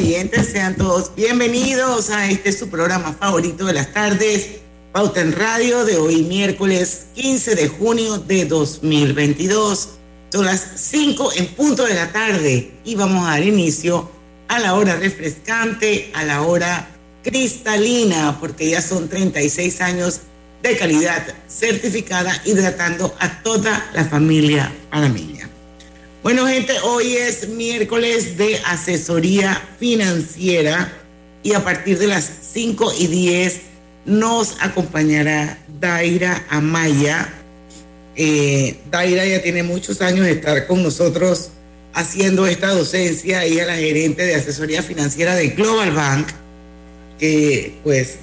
[0.00, 4.48] Sean todos bienvenidos a este su programa favorito de las tardes,
[4.92, 9.90] Pauta en Radio, de hoy miércoles 15 de junio de 2022.
[10.32, 14.10] Son las 5 en punto de la tarde y vamos a dar inicio
[14.48, 16.88] a la hora refrescante, a la hora
[17.22, 20.20] cristalina, porque ya son 36 años
[20.62, 25.39] de calidad certificada hidratando a toda la familia panameña.
[26.22, 30.92] Bueno, gente, hoy es miércoles de asesoría financiera
[31.42, 33.60] y a partir de las 5 y 10
[34.04, 37.26] nos acompañará Daira Amaya.
[38.16, 41.52] Eh, Daira ya tiene muchos años de estar con nosotros
[41.94, 43.42] haciendo esta docencia.
[43.42, 46.28] Ella es la gerente de asesoría financiera de Global Bank,
[47.18, 48.16] que pues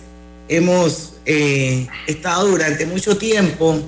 [0.50, 3.81] hemos eh, estado durante mucho tiempo,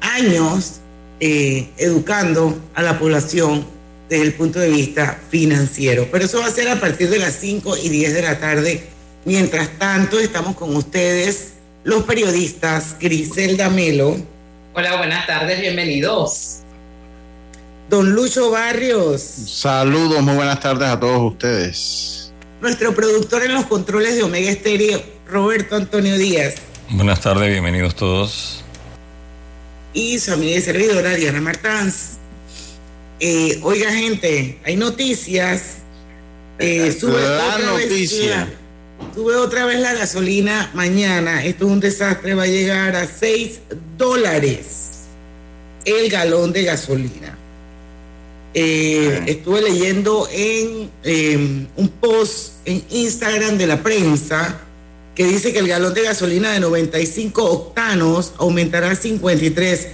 [0.00, 0.79] años,
[1.20, 3.66] eh, educando a la población
[4.08, 6.08] desde el punto de vista financiero.
[6.10, 8.88] Pero eso va a ser a partir de las 5 y 10 de la tarde.
[9.26, 11.52] Mientras tanto, estamos con ustedes,
[11.84, 14.16] los periodistas Griselda Melo.
[14.72, 16.60] Hola, buenas tardes, bienvenidos.
[17.90, 19.20] Don Lucho Barrios.
[19.20, 22.32] Saludos, muy buenas tardes a todos ustedes.
[22.62, 26.54] Nuestro productor en los controles de Omega Estéreo, Roberto Antonio Díaz.
[26.88, 28.64] Buenas tardes, bienvenidos todos
[29.92, 32.18] y su amiga y servidora Diana Martans.
[33.18, 35.78] Eh, oiga, gente, hay noticias.
[36.58, 38.44] Eh, sube, otra noticia.
[38.44, 41.44] Vez, sube otra vez la gasolina mañana.
[41.44, 42.34] Esto es un desastre.
[42.34, 43.60] Va a llegar a 6
[43.96, 44.90] dólares
[45.84, 47.36] el galón de gasolina.
[48.52, 54.60] Eh, estuve leyendo en em, un post en Instagram de la prensa
[55.14, 59.88] que dice que el galón de gasolina de 95 octanos aumentará 53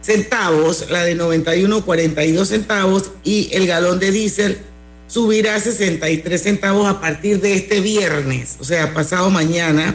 [0.00, 4.58] centavos, la de 91 42 centavos y el galón de diésel
[5.06, 9.94] subirá 63 centavos a partir de este viernes, o sea, pasado mañana.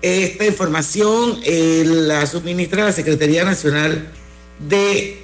[0.00, 4.12] Esta información eh, la suministra la Secretaría Nacional
[4.60, 5.18] de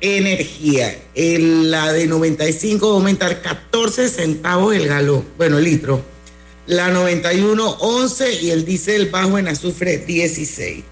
[0.00, 0.98] Energía.
[1.14, 6.15] la de 95 va a aumentar 14 centavos el galón, bueno, el litro
[6.66, 10.84] la 91 11 y el diésel bajo en azufre 16.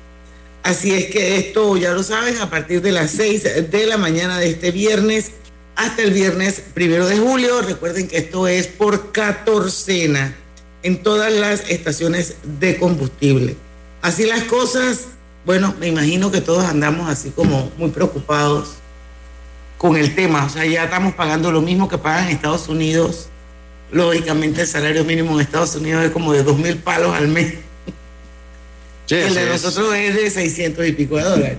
[0.63, 4.39] Así es que esto ya lo saben, a partir de las 6 de la mañana
[4.39, 5.33] de este viernes
[5.77, 7.61] hasta el viernes primero de julio.
[7.61, 10.35] Recuerden que esto es por catorcena
[10.83, 13.57] en todas las estaciones de combustible.
[14.01, 15.09] Así las cosas,
[15.45, 18.75] bueno, me imagino que todos andamos así como muy preocupados
[19.77, 20.45] con el tema.
[20.45, 23.29] O sea, ya estamos pagando lo mismo que pagan Estados Unidos
[23.95, 27.55] lógicamente el salario mínimo en Estados Unidos es como de dos mil palos al mes.
[29.09, 31.59] el de nosotros es de 600 y pico de dólares.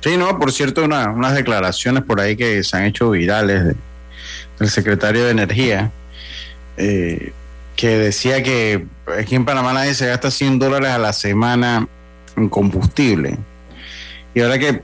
[0.00, 3.74] Sí, no, por cierto, unas declaraciones por ahí que se han hecho virales
[4.58, 5.90] del secretario de Energía,
[6.78, 7.32] eh,
[7.76, 8.86] que decía que
[9.18, 11.86] aquí en Panamá nadie se gasta 100 dólares a la semana
[12.36, 13.36] en combustible.
[14.34, 14.82] Y ahora que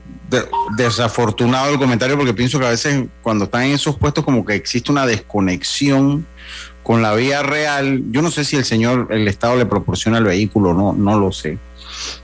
[0.77, 4.53] desafortunado el comentario porque pienso que a veces cuando están en esos puestos como que
[4.53, 6.25] existe una desconexión
[6.85, 8.03] con la vía real.
[8.11, 11.31] Yo no sé si el señor, el Estado le proporciona el vehículo, no, no lo
[11.31, 11.57] sé.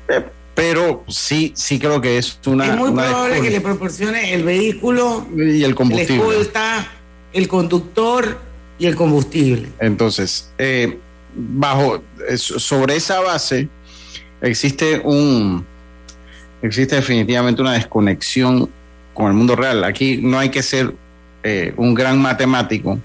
[0.08, 0.24] Eh,
[0.54, 2.68] pero sí, sí creo que es una.
[2.68, 6.18] Es muy probable que le proporcione el vehículo y el combustible.
[6.18, 6.88] Escolta,
[7.34, 8.40] el conductor
[8.78, 9.70] y el combustible.
[9.80, 11.00] Entonces, eh,
[11.36, 12.04] bajo
[12.36, 13.68] sobre esa base
[14.42, 15.66] existe un
[16.62, 18.70] existe definitivamente una desconexión
[19.16, 19.84] con el mundo real.
[19.86, 20.94] Aquí no hay que ser
[21.42, 23.00] eh, un gran matemático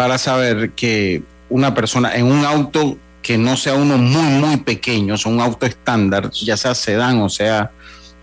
[0.00, 5.14] para saber que una persona en un auto que no sea uno muy, muy pequeño,
[5.14, 7.70] o un auto estándar, ya sea sedán o sea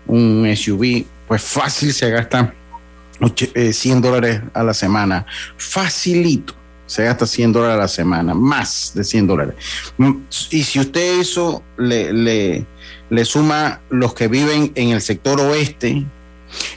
[0.04, 2.52] un SUV, pues fácil se gasta
[3.20, 5.24] 100 eh, dólares a la semana.
[5.56, 6.52] Facilito
[6.84, 9.54] se gasta 100 dólares a la semana, más de 100 dólares.
[10.50, 12.66] Y si usted eso le, le
[13.08, 16.04] le suma los que viven en el sector oeste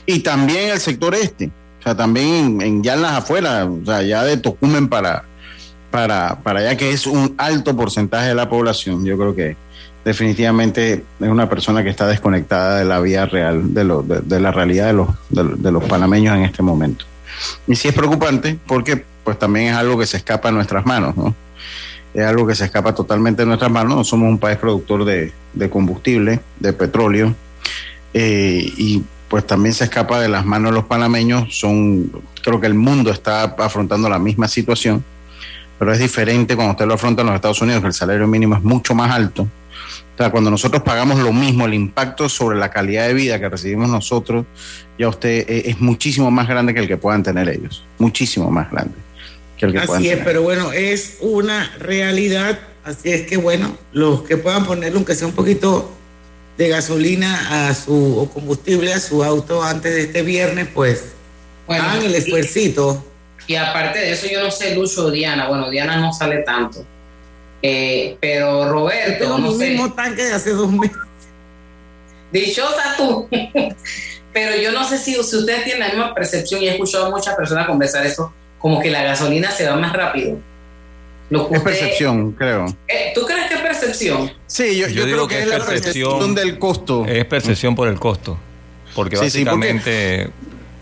[0.06, 1.50] y también el sector este,
[1.82, 5.24] o sea, también en, ya en las afueras, o sea, ya de Tocumen para,
[5.90, 9.56] para, para allá, que es un alto porcentaje de la población, yo creo que
[10.04, 14.52] definitivamente es una persona que está desconectada de la vida real, de, lo, de, la
[14.52, 17.04] realidad de los, de, los panameños en este momento.
[17.66, 21.16] Y sí es preocupante porque pues también es algo que se escapa a nuestras manos,
[21.16, 21.34] ¿no?
[22.14, 23.96] es algo que se escapa totalmente de nuestras manos.
[23.96, 25.32] No somos un país productor de,
[25.68, 27.34] combustible, de petróleo,
[28.14, 29.02] eh, y
[29.32, 31.58] pues también se escapa de las manos de los panameños.
[31.58, 32.12] Son,
[32.42, 35.02] creo que el mundo está afrontando la misma situación,
[35.78, 38.56] pero es diferente cuando usted lo afronta en los Estados Unidos, que el salario mínimo
[38.56, 39.44] es mucho más alto.
[39.44, 43.48] O sea, cuando nosotros pagamos lo mismo, el impacto sobre la calidad de vida que
[43.48, 44.44] recibimos nosotros,
[44.98, 48.70] ya usted eh, es muchísimo más grande que el que puedan tener ellos, muchísimo más
[48.70, 48.96] grande.
[49.80, 52.58] Así es, pero bueno, es una realidad.
[52.84, 55.90] Así es que bueno, los que puedan ponerle aunque sea un poquito
[56.62, 61.12] de gasolina a su o combustible a su auto antes de este viernes, pues
[61.68, 63.04] hagan el esfuercito.
[63.48, 66.84] Y, aparte de eso, yo no sé, Lucho o Diana, bueno, Diana no sale tanto.
[67.60, 69.24] Eh, pero Roberto.
[69.24, 70.96] Tengo no mismo tanque de hace dos meses.
[72.30, 73.28] Dichosa tú.
[74.32, 77.10] pero yo no sé si, si ustedes tienen la misma percepción y he escuchado a
[77.10, 80.38] muchas personas conversar eso como que la gasolina se va más rápido.
[81.52, 82.66] Es percepción, creo.
[82.88, 84.32] Eh, ¿Tú crees que es percepción?
[84.46, 87.06] Sí, yo, yo, creo que, es, la percepción del costo.
[87.06, 88.38] Es percepción por el costo.
[88.94, 90.28] Porque básicamente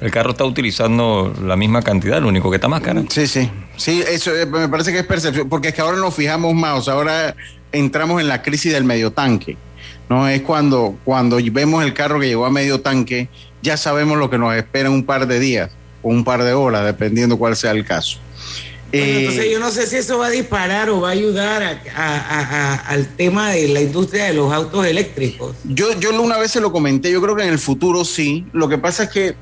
[0.01, 3.05] el carro está utilizando la misma cantidad, lo único que está más caro.
[3.09, 3.51] Sí, sí.
[3.77, 5.49] Sí, eso eh, me parece que es percepción.
[5.49, 6.89] Porque es que ahora nos fijamos más.
[6.89, 7.37] ahora
[7.73, 9.57] entramos en la crisis del medio tanque.
[10.09, 13.29] No es cuando, cuando vemos el carro que llegó a medio tanque,
[13.63, 15.71] ya sabemos lo que nos espera en un par de días
[16.03, 18.19] un par de horas, dependiendo cuál sea el caso.
[18.93, 23.07] Entonces eh, yo no sé si eso va a disparar o va a ayudar al
[23.17, 25.55] tema de la industria de los autos eléctricos.
[25.65, 28.47] Yo, yo una vez se lo comenté, yo creo que en el futuro sí.
[28.53, 29.35] Lo que pasa es que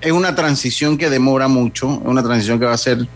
[0.00, 3.06] es una transición que demora mucho, es una transición que va a ser,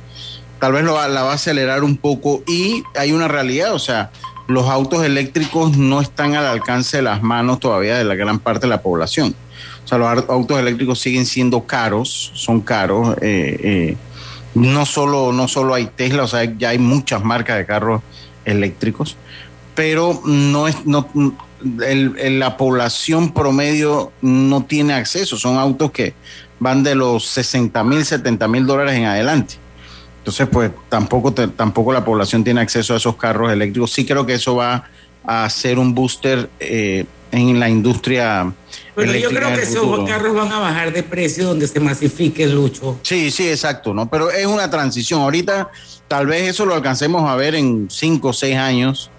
[0.61, 4.11] tal vez lo, la va a acelerar un poco y hay una realidad, o sea,
[4.49, 8.67] los autos eléctricos no están al alcance de las manos todavía de la gran parte
[8.67, 9.35] de la población.
[9.85, 13.17] O sea, los autos eléctricos siguen siendo caros, son caros.
[13.21, 13.97] Eh, eh,
[14.55, 18.03] no, solo, no solo hay Tesla, o sea, ya hay muchas marcas de carros
[18.45, 19.17] eléctricos,
[19.75, 21.09] pero no es, no,
[21.65, 25.37] la población promedio no tiene acceso.
[25.37, 26.15] Son autos que
[26.59, 29.55] van de los 60 mil, 70 mil dólares en adelante.
[30.19, 33.91] Entonces, pues tampoco, tampoco la población tiene acceso a esos carros eléctricos.
[33.93, 34.85] Sí creo que eso va
[35.25, 38.53] a ser un booster eh, en la industria
[38.95, 42.55] pero yo creo que esos carros van a bajar de precio donde se masifique el
[42.55, 42.99] lucho.
[43.03, 44.09] Sí, sí, exacto, ¿no?
[44.09, 45.21] Pero es una transición.
[45.23, 45.71] Ahorita
[46.09, 49.11] tal vez eso lo alcancemos a ver en cinco o seis años,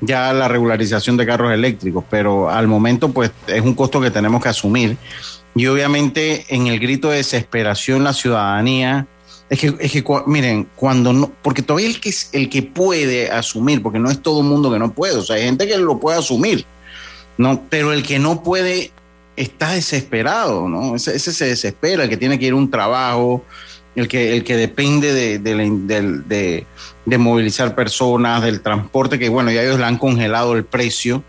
[0.00, 4.42] ya la regularización de carros eléctricos, pero al momento pues es un costo que tenemos
[4.42, 4.96] que asumir.
[5.54, 9.06] Y obviamente en el grito de desesperación la ciudadanía,
[9.48, 13.82] es que, es que miren, cuando no, porque todavía el que, el que puede asumir,
[13.82, 15.98] porque no es todo el mundo que no puede, o sea, hay gente que lo
[15.98, 16.64] puede asumir,
[17.40, 18.90] no, pero el que no puede
[19.34, 20.94] está desesperado, ¿no?
[20.94, 23.42] Ese, se desespera, el que tiene que ir a un trabajo,
[23.96, 25.38] el que, el que depende de,
[27.06, 31.24] de, movilizar personas, del transporte, que bueno, ya ellos le han congelado el precio,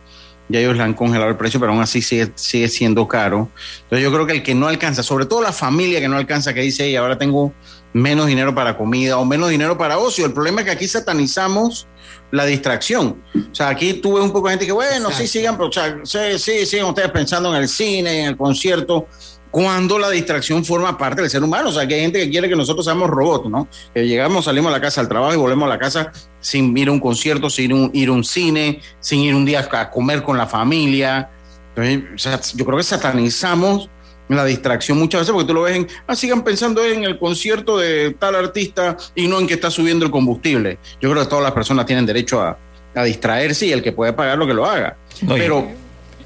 [0.50, 3.48] ya ellos le han congelado el precio, pero aún así sigue, sigue siendo caro.
[3.84, 6.54] Entonces yo creo que el que no alcanza, sobre todo la familia que no alcanza,
[6.54, 7.54] que dice, y ahora tengo
[7.94, 10.26] menos dinero para comida o menos dinero para ocio.
[10.26, 11.88] El problema es que aquí satanizamos
[12.32, 13.22] la distracción.
[13.52, 15.70] O sea, aquí tuve un poco de gente que, bueno, sí, sigan, pero,
[16.04, 19.08] sí, sí, sigan ustedes pensando en el cine, en el concierto,
[19.52, 21.70] cuando la distracción forma parte del ser humano.
[21.70, 23.68] O sea, que hay gente que quiere que nosotros seamos robots, ¿no?
[23.94, 26.88] Que llegamos, salimos a la casa al trabajo y volvemos a la casa sin ir
[26.88, 30.38] a un concierto, sin ir a un, cine, sin ir un día a comer con
[30.38, 31.30] la familia.
[31.76, 33.90] yo creo que satanizamos
[34.36, 37.78] la distracción muchas veces, porque tú lo ves en, ah, sigan pensando en el concierto
[37.78, 40.78] de tal artista y no en que está subiendo el combustible.
[41.02, 42.58] Yo creo que todas las personas tienen derecho a,
[43.06, 44.98] distraerse y el que puede pagar lo que lo haga.
[45.28, 45.66] Pero.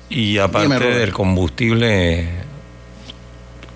[0.09, 2.27] Y, aparte del combustible,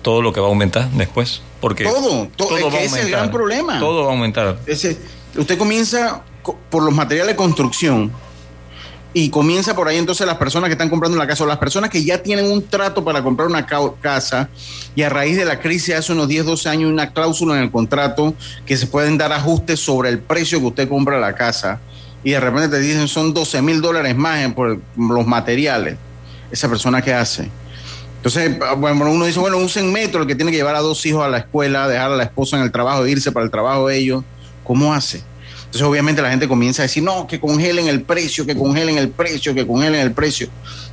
[0.02, 1.42] todo lo que va a aumentar después.
[1.60, 3.78] Porque todo, todo, es que ese es el gran problema.
[3.78, 4.58] Todo va a aumentar.
[4.66, 4.98] Ese,
[5.36, 6.24] usted comienza
[6.70, 8.10] por los materiales de construcción
[9.12, 11.90] y comienza por ahí entonces las personas que están comprando la casa o las personas
[11.90, 14.48] que ya tienen un trato para comprar una casa
[14.94, 17.70] y a raíz de la crisis hace unos 10, 12 años una cláusula en el
[17.70, 21.80] contrato que se pueden dar ajustes sobre el precio que usted compra la casa
[22.22, 25.96] y de repente te dicen son 12 mil dólares más por los materiales.
[26.50, 27.48] Esa persona que hace.
[28.16, 31.24] Entonces, bueno, uno dice, bueno, usen metro el que tiene que llevar a dos hijos
[31.24, 33.96] a la escuela, dejar a la esposa en el trabajo, irse para el trabajo de
[33.96, 34.24] ellos.
[34.64, 35.22] ¿Cómo hace?
[35.70, 39.10] Entonces obviamente la gente comienza a decir, no, que congelen el precio, que congelen el
[39.10, 40.48] precio, que congelen el precio,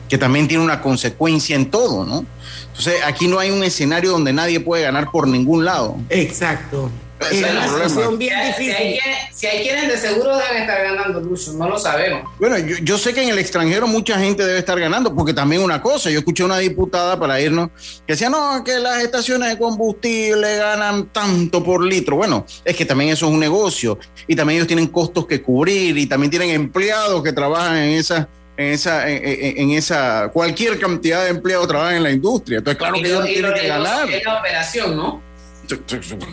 [0.08, 2.24] que también tiene una consecuencia en todo, ¿no?
[2.68, 5.98] Entonces aquí no hay un escenario donde nadie puede ganar por ningún lado.
[6.10, 6.92] Exacto.
[7.32, 9.00] Es una situación bien difícil.
[9.32, 12.24] Si hay, quienes, de seguro deben estar ganando, Lucho, no lo sabemos.
[12.40, 15.82] Bueno, yo, sé que en el extranjero mucha gente debe estar ganando, porque también una
[15.82, 17.70] cosa, yo escuché una diputada para irnos
[18.06, 22.16] que decía, no, que las estaciones de combustible ganan tanto por litro.
[22.16, 25.98] Bueno, es que también eso es un negocio y también ellos tienen costos que cubrir
[25.98, 31.30] y también tienen empleados que trabajan en esa en esa, en, esa, cualquier cantidad de
[31.30, 32.58] empleados trabajan en la industria.
[32.58, 34.10] Entonces, claro que ellos tienen que ganar.
[34.10, 35.27] Es la operación, ¿no?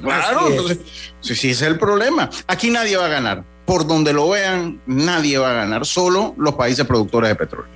[0.03, 0.79] Claro, entonces,
[1.21, 2.31] si ese es el problema.
[2.47, 3.45] Aquí nadie va a ganar.
[3.67, 7.73] Por donde lo vean, nadie va a ganar, solo los países productores de petróleo.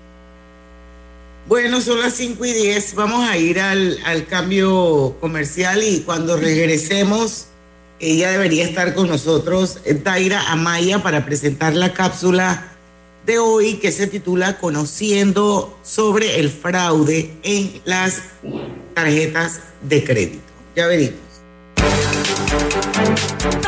[1.49, 2.95] Bueno, son las 5 y 10.
[2.95, 7.47] Vamos a ir al, al cambio comercial y cuando regresemos,
[8.01, 12.69] ella debería estar con nosotros, Taira Amaya, para presentar la cápsula
[13.25, 18.23] de hoy que se titula Conociendo sobre el fraude en las
[18.95, 20.43] tarjetas de crédito.
[20.77, 21.28] Ya veremos.
[23.21, 23.68] Oh,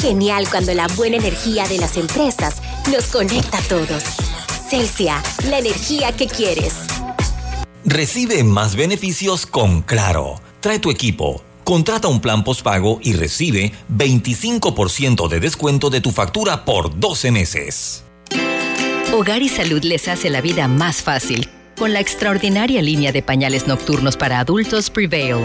[0.00, 2.56] Genial cuando la buena energía de las empresas
[2.92, 4.02] nos conecta a todos.
[4.68, 6.74] Celsia, la energía que quieres.
[7.84, 10.40] Recibe más beneficios con Claro.
[10.60, 11.42] Trae tu equipo.
[11.64, 18.04] Contrata un plan postpago y recibe 25% de descuento de tu factura por 12 meses.
[19.12, 23.66] Hogar y Salud les hace la vida más fácil con la extraordinaria línea de pañales
[23.66, 25.44] nocturnos para adultos Prevail.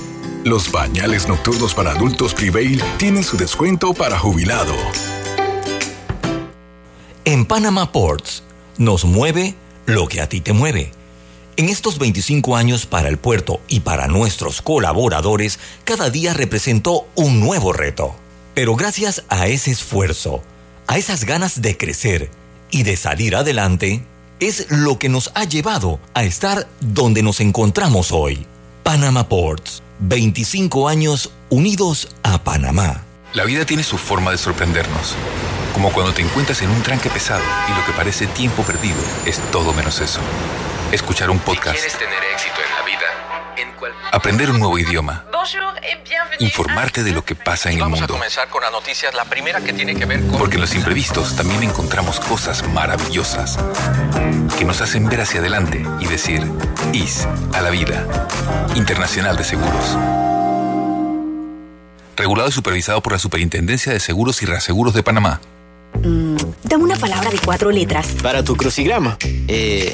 [0.43, 4.73] Los bañales nocturnos para adultos Prevail tienen su descuento para jubilado.
[7.25, 8.41] En Panama Ports
[8.79, 9.53] nos mueve
[9.85, 10.93] lo que a ti te mueve.
[11.57, 17.39] En estos 25 años para el puerto y para nuestros colaboradores, cada día representó un
[17.39, 18.15] nuevo reto.
[18.55, 20.41] Pero gracias a ese esfuerzo,
[20.87, 22.31] a esas ganas de crecer
[22.71, 24.03] y de salir adelante,
[24.39, 28.47] es lo que nos ha llevado a estar donde nos encontramos hoy.
[28.81, 33.03] Panama Ports 25 años unidos a Panamá.
[33.33, 35.15] La vida tiene su forma de sorprendernos.
[35.73, 39.39] Como cuando te encuentras en un tranque pesado y lo que parece tiempo perdido es
[39.51, 40.19] todo menos eso.
[40.91, 41.77] Escuchar un podcast.
[41.77, 43.07] quieres tener éxito en la vida,
[43.57, 43.91] en cual...
[44.11, 45.23] Aprender un nuevo idioma.
[46.39, 47.97] Informarte de lo que pasa en el mundo.
[47.97, 49.13] Vamos a comenzar con las noticias.
[49.13, 50.37] La primera que tiene que ver con...
[50.37, 53.57] Porque en los imprevistos también encontramos cosas maravillosas
[54.57, 56.43] que nos hacen ver hacia adelante y decir
[56.93, 58.05] IS a la vida.
[58.75, 59.97] Internacional de Seguros.
[62.15, 65.41] Regulado y supervisado por la Superintendencia de Seguros y Reaseguros de Panamá.
[66.03, 68.07] Mm, dame una palabra de cuatro letras.
[68.21, 69.17] Para tu crucigrama.
[69.47, 69.93] Eh,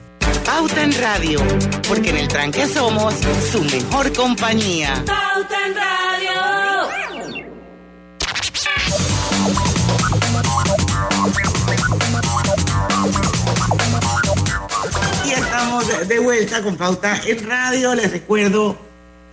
[0.46, 1.40] Pauta en Radio,
[1.88, 3.14] porque en el tranque somos
[3.52, 4.96] su mejor compañía.
[5.06, 6.11] Pauta en Radio.
[15.82, 17.96] Estamos de vuelta con Pauta en Radio.
[17.96, 18.78] Les recuerdo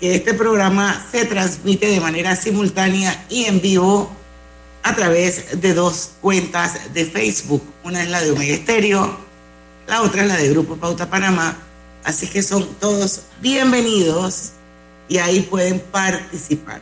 [0.00, 4.10] que este programa se transmite de manera simultánea y en vivo
[4.82, 7.62] a través de dos cuentas de Facebook.
[7.84, 9.18] Una es la de Omega Estéreo,
[9.86, 11.54] la otra es la de Grupo Pauta Panamá.
[12.04, 14.52] Así que son todos bienvenidos
[15.06, 16.80] y ahí pueden participar.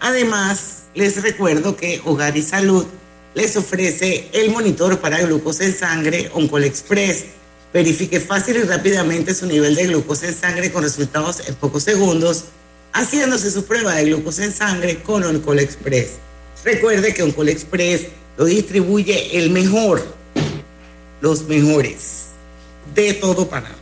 [0.00, 2.86] Además, les recuerdo que Hogar y Salud
[3.32, 7.24] les ofrece el monitor para glucosa en sangre Oncol Express.
[7.72, 12.44] Verifique fácil y rápidamente su nivel de glucosa en sangre con resultados en pocos segundos,
[12.92, 16.12] haciéndose su prueba de glucosa en sangre con Oncol Express.
[16.64, 18.06] Recuerde que Oncol Express
[18.36, 20.04] lo distribuye el mejor,
[21.20, 22.28] los mejores
[22.94, 23.74] de todo Panamá.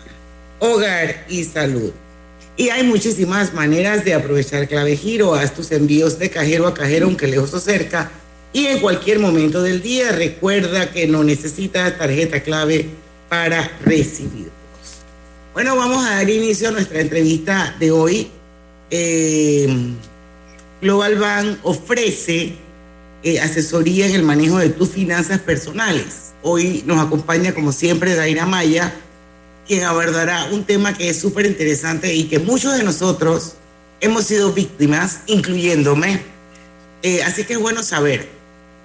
[0.59, 1.93] Hogar y salud.
[2.57, 5.35] Y hay muchísimas maneras de aprovechar clave giro.
[5.35, 8.11] Haz tus envíos de cajero a cajero, aunque lejos o cerca
[8.57, 12.87] y en cualquier momento del día recuerda que no necesitas tarjeta clave
[13.29, 14.53] para recibirlos.
[15.53, 18.31] Bueno, vamos a dar inicio a nuestra entrevista de hoy.
[18.91, 19.95] Eh,
[20.81, 22.55] Global Bank ofrece
[23.23, 26.33] eh, asesoría en el manejo de tus finanzas personales.
[26.43, 28.95] Hoy nos acompaña, como siempre, Daira Maya,
[29.67, 33.55] quien abordará un tema que es súper interesante y que muchos de nosotros
[34.01, 36.21] hemos sido víctimas, incluyéndome.
[37.03, 38.36] Eh, así que es bueno saber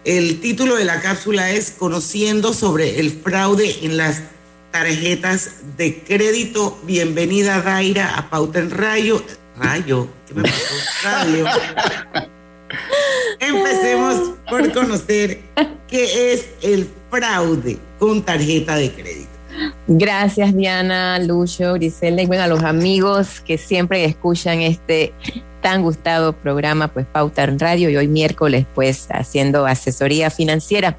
[0.04, 4.24] el título de la cápsula es Conociendo sobre el fraude en las
[4.72, 6.80] tarjetas de crédito.
[6.84, 9.22] Bienvenida, Daira, a Pauta en Rayo.
[9.58, 10.76] Rayo, ¿qué me pasó?
[11.04, 11.46] Rayo.
[13.40, 15.42] Empecemos por conocer
[15.88, 19.30] qué es el fraude con tarjeta de crédito.
[19.88, 25.14] Gracias Diana, Lucho, Griselda y bueno, a los amigos que siempre escuchan este
[25.62, 30.98] tan gustado programa, pues Pauta en Radio y hoy miércoles, pues haciendo asesoría financiera.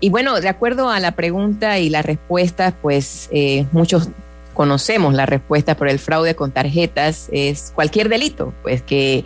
[0.00, 4.08] Y bueno, de acuerdo a la pregunta y la respuesta, pues eh, muchos
[4.54, 9.24] conocemos la respuesta por el fraude con tarjetas es cualquier delito, pues que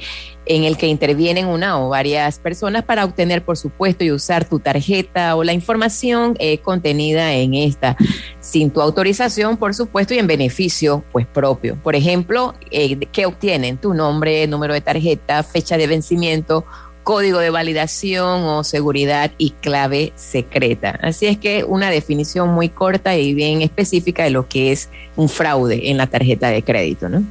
[0.49, 4.59] en el que intervienen una o varias personas para obtener, por supuesto, y usar tu
[4.59, 7.97] tarjeta o la información eh, contenida en esta,
[8.41, 11.77] sin tu autorización, por supuesto, y en beneficio, pues, propio.
[11.83, 13.77] Por ejemplo, eh, ¿qué obtienen?
[13.77, 16.64] Tu nombre, número de tarjeta, fecha de vencimiento,
[17.09, 20.90] código de validación o seguridad y clave secreta.
[21.01, 25.31] Así es que una definición muy corta y bien específica de lo que es un
[25.31, 27.25] fraude en la tarjeta de crédito, ¿no?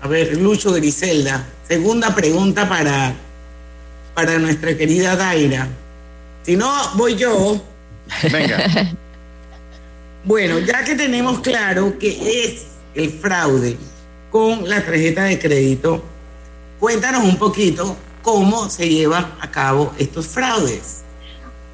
[0.00, 3.14] A ver, Lucho Griselda, segunda pregunta para,
[4.14, 5.68] para nuestra querida Daira.
[6.42, 7.60] Si no, voy yo.
[8.32, 8.64] Venga.
[10.24, 13.76] bueno, ya que tenemos claro que es el fraude
[14.30, 16.02] con la tarjeta de crédito,
[16.80, 17.94] cuéntanos un poquito
[18.26, 21.04] cómo se llevan a cabo estos fraudes.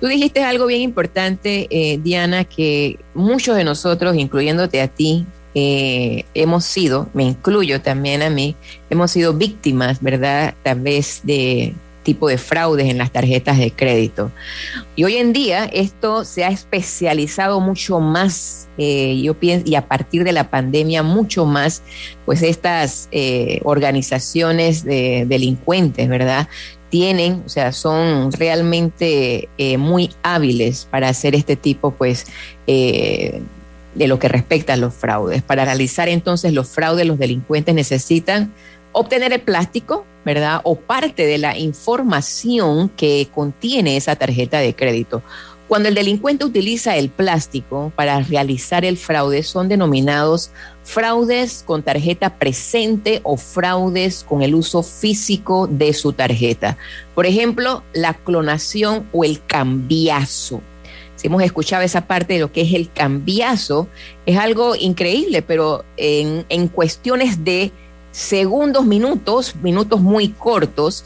[0.02, 6.26] Tú dijiste algo bien importante, eh, Diana, que muchos de nosotros, incluyéndote a ti, eh,
[6.34, 8.54] hemos sido, me incluyo también a mí,
[8.90, 10.52] hemos sido víctimas, ¿verdad?
[10.62, 14.30] Tal vez de tipo de fraudes en las tarjetas de crédito.
[14.96, 19.86] Y hoy en día esto se ha especializado mucho más, eh, yo pienso, y a
[19.86, 21.82] partir de la pandemia mucho más,
[22.26, 26.48] pues estas eh, organizaciones de delincuentes, ¿verdad?
[26.90, 32.26] Tienen, o sea, son realmente eh, muy hábiles para hacer este tipo, pues,
[32.66, 35.42] de lo que respecta a los fraudes.
[35.42, 38.52] Para realizar entonces los fraudes, los delincuentes necesitan
[38.92, 40.60] obtener el plástico, ¿verdad?
[40.64, 45.22] O parte de la información que contiene esa tarjeta de crédito.
[45.72, 50.50] Cuando el delincuente utiliza el plástico para realizar el fraude, son denominados
[50.84, 56.76] fraudes con tarjeta presente o fraudes con el uso físico de su tarjeta.
[57.14, 60.60] Por ejemplo, la clonación o el cambiazo.
[61.16, 63.88] Si hemos escuchado esa parte de lo que es el cambiazo,
[64.26, 67.72] es algo increíble, pero en, en cuestiones de
[68.12, 71.04] segundos, minutos, minutos muy cortos,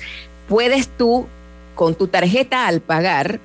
[0.49, 1.27] puedes tú,
[1.75, 3.40] con tu tarjeta al pagar,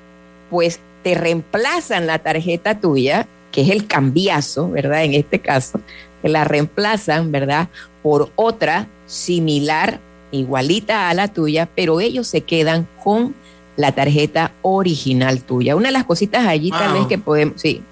[0.50, 5.04] pues te reemplazan la tarjeta tuya, que es el cambiazo, ¿verdad?
[5.04, 5.80] En este caso,
[6.20, 7.68] te la reemplazan, ¿verdad?
[8.02, 13.34] Por otra similar, igualita a la tuya, pero ellos se quedan con
[13.76, 15.76] la tarjeta original tuya.
[15.76, 17.82] Una de las cositas allí tal vez que podemos, sí,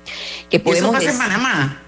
[0.48, 0.90] que podemos...
[0.90, 1.82] ¿Eso pasa en Panamá?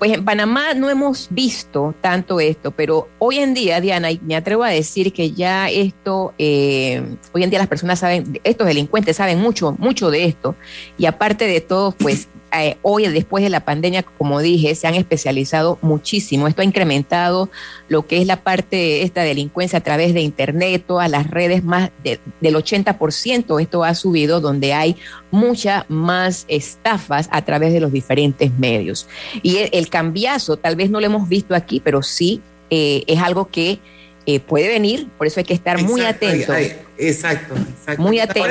[0.00, 4.34] Pues en Panamá no hemos visto tanto esto, pero hoy en día, Diana, y me
[4.34, 9.18] atrevo a decir que ya esto, eh, hoy en día las personas saben, estos delincuentes
[9.18, 10.54] saben mucho, mucho de esto,
[10.96, 14.94] y aparte de todo, pues eh, hoy, después de la pandemia, como dije, se han
[14.94, 16.48] especializado muchísimo.
[16.48, 17.48] Esto ha incrementado
[17.88, 21.62] lo que es la parte de esta delincuencia a través de Internet, todas las redes,
[21.64, 23.60] más del 80%.
[23.60, 24.96] Esto ha subido, donde hay
[25.30, 29.06] muchas más estafas a través de los diferentes medios.
[29.42, 33.48] Y el, cambiazo, tal vez no lo hemos visto aquí, pero sí eh, es algo
[33.48, 33.78] que
[34.26, 36.54] eh, puede venir, por eso hay que estar muy atento.
[36.98, 38.02] exacto, exacto.
[38.02, 38.46] Muy atento.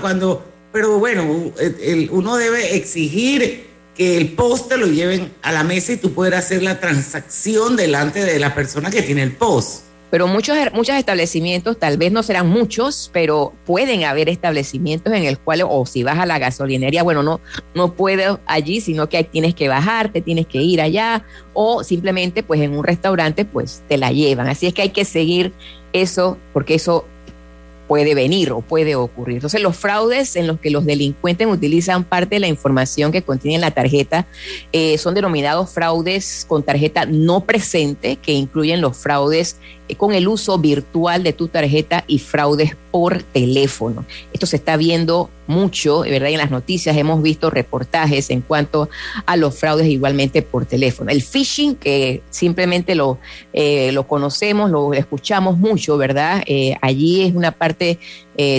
[0.00, 1.52] cuando pero bueno,
[2.10, 6.44] uno debe exigir que el post te lo lleven a la mesa y tú puedas
[6.44, 9.84] hacer la transacción delante de la persona que tiene el post.
[10.10, 15.38] Pero muchos, muchos establecimientos, tal vez no serán muchos, pero pueden haber establecimientos en el
[15.38, 17.40] cual, o si vas a la gasolinería, bueno, no,
[17.74, 22.60] no puedes allí, sino que tienes que bajarte, tienes que ir allá, o simplemente pues
[22.60, 24.48] en un restaurante pues te la llevan.
[24.48, 25.52] Así es que hay que seguir
[25.92, 27.04] eso, porque eso
[27.90, 29.38] puede venir o puede ocurrir.
[29.38, 33.58] Entonces, los fraudes en los que los delincuentes utilizan parte de la información que contiene
[33.58, 34.28] la tarjeta
[34.70, 39.56] eh, son denominados fraudes con tarjeta no presente, que incluyen los fraudes
[39.96, 44.04] con el uso virtual de tu tarjeta y fraudes por teléfono.
[44.32, 46.30] Esto se está viendo mucho, ¿verdad?
[46.30, 48.88] En las noticias hemos visto reportajes en cuanto
[49.26, 51.10] a los fraudes igualmente por teléfono.
[51.10, 53.18] El phishing, que simplemente lo,
[53.52, 56.42] eh, lo conocemos, lo escuchamos mucho, ¿verdad?
[56.46, 57.98] Eh, allí es una parte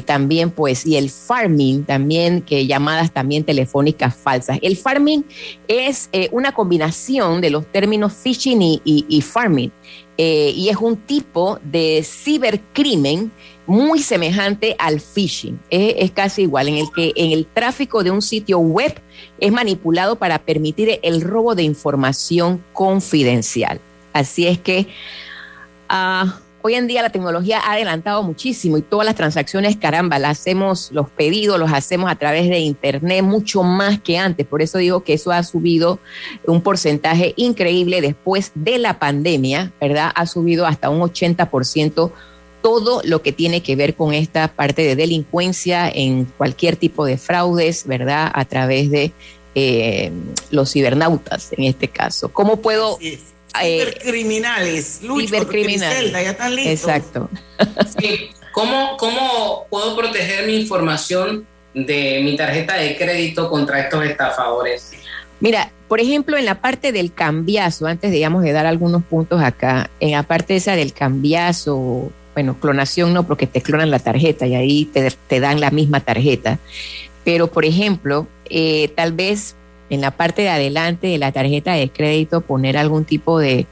[0.05, 4.59] también, pues, y el farming también, que llamadas también telefónicas falsas.
[4.61, 5.23] El farming
[5.67, 9.71] es una combinación de los términos phishing y, farming.
[10.17, 13.31] Eh, y es un tipo de cibercrimen
[13.65, 15.59] muy semejante al phishing.
[15.69, 18.93] Es, casi igual, en el que en el tráfico de un sitio web
[19.39, 23.79] es manipulado para permitir el robo de información confidencial.
[24.13, 24.87] Así es que
[25.89, 26.29] uh,
[26.63, 30.91] Hoy en día la tecnología ha adelantado muchísimo y todas las transacciones, caramba, las hacemos,
[30.91, 34.45] los pedidos los hacemos a través de Internet mucho más que antes.
[34.45, 35.99] Por eso digo que eso ha subido
[36.45, 40.11] un porcentaje increíble después de la pandemia, ¿verdad?
[40.13, 42.11] Ha subido hasta un 80%
[42.61, 47.17] todo lo que tiene que ver con esta parte de delincuencia en cualquier tipo de
[47.17, 48.31] fraudes, ¿verdad?
[48.33, 49.11] A través de
[49.55, 50.11] eh,
[50.51, 52.29] los cibernautas en este caso.
[52.29, 52.99] ¿Cómo puedo
[53.61, 56.11] eh, cibercriminales, Lucho, cibercriminales.
[56.11, 56.89] ya están listos.
[56.89, 57.29] Exacto.
[58.51, 64.91] ¿Cómo, ¿Cómo puedo proteger mi información de mi tarjeta de crédito contra estos estafadores?
[65.39, 69.89] Mira, por ejemplo, en la parte del cambiazo, antes digamos de dar algunos puntos acá,
[69.99, 74.55] en la parte esa del cambiazo, bueno, clonación no, porque te clonan la tarjeta y
[74.55, 76.59] ahí te, te dan la misma tarjeta.
[77.23, 79.55] Pero, por ejemplo, eh, tal vez
[79.91, 83.67] en la parte de adelante de la tarjeta de crédito poner algún tipo de,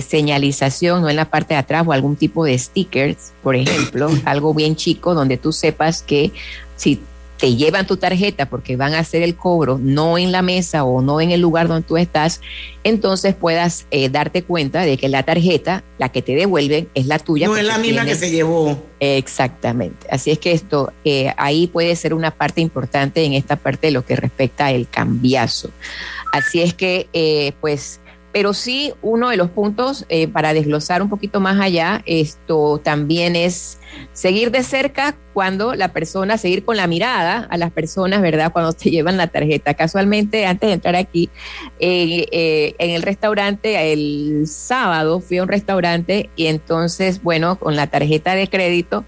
[0.00, 4.54] señalización, no en la parte de atrás, o algún tipo de stickers, por ejemplo, algo
[4.54, 6.32] bien chico donde tú sepas que
[6.76, 7.00] si
[7.42, 11.02] te llevan tu tarjeta porque van a hacer el cobro no en la mesa o
[11.02, 12.40] no en el lugar donde tú estás,
[12.84, 17.18] entonces puedas eh, darte cuenta de que la tarjeta, la que te devuelven, es la
[17.18, 17.48] tuya.
[17.48, 18.80] No es la misma que se llevó.
[19.00, 20.06] Exactamente.
[20.08, 23.90] Así es que esto eh, ahí puede ser una parte importante en esta parte de
[23.90, 25.70] lo que respecta al cambiazo.
[26.32, 27.98] Así es que, eh, pues,
[28.32, 33.36] pero sí, uno de los puntos eh, para desglosar un poquito más allá, esto también
[33.36, 33.78] es
[34.14, 38.50] seguir de cerca cuando la persona, seguir con la mirada a las personas, ¿verdad?
[38.50, 39.74] Cuando te llevan la tarjeta.
[39.74, 41.28] Casualmente, antes de entrar aquí,
[41.78, 47.76] eh, eh, en el restaurante, el sábado fui a un restaurante y entonces, bueno, con
[47.76, 49.04] la tarjeta de crédito,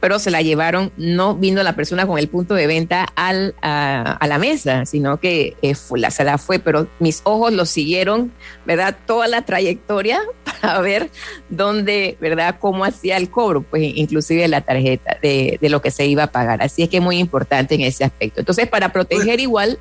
[0.00, 4.24] pero se la llevaron, no vino la persona con el punto de venta al, a,
[4.26, 8.30] la mesa, sino que eh, se la fue, pero mis ojos lo siguieron,
[8.66, 8.96] ¿verdad?
[9.06, 11.10] Toda la trayectoria para ver
[11.48, 16.24] dónde, ¿verdad?, cómo hacía el cobro, pues inclusive la tarjeta de, lo que se iba
[16.24, 16.62] a pagar.
[16.62, 18.40] Así es que es muy importante en ese aspecto.
[18.40, 19.78] Entonces, para proteger igual...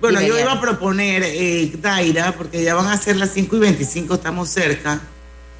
[0.00, 3.58] Bueno, yo iba a proponer, eh, Daira, porque ya van a ser las 5 y
[3.60, 5.00] 25, estamos cerca,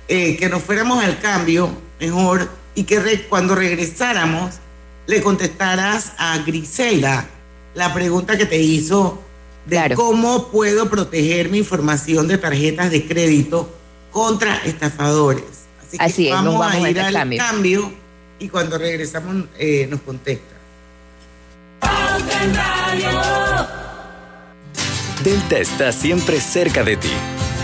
[0.08, 4.56] eh, que nos fuéramos al cambio mejor y que cuando regresáramos
[5.06, 7.26] le contestaras a Griselda
[7.74, 9.22] la pregunta que te hizo
[9.64, 13.74] de cómo puedo proteger mi información de tarjetas de crédito
[14.12, 15.44] contra estafadores.
[15.98, 17.92] Así que vamos, a ir al cambio.
[18.38, 20.54] y cuando regresamos eh, nos contesta.
[25.24, 27.10] Delta está siempre cerca de ti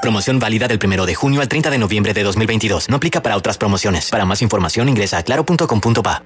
[0.00, 2.88] Promoción válida del 1 de junio al 30 de noviembre de 2022.
[2.88, 4.10] No aplica para otras promociones.
[4.10, 6.22] Para más información ingresa a claro.com.pa.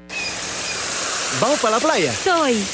[1.40, 2.12] ¿Vamos para la playa?
[2.12, 2.64] Soy.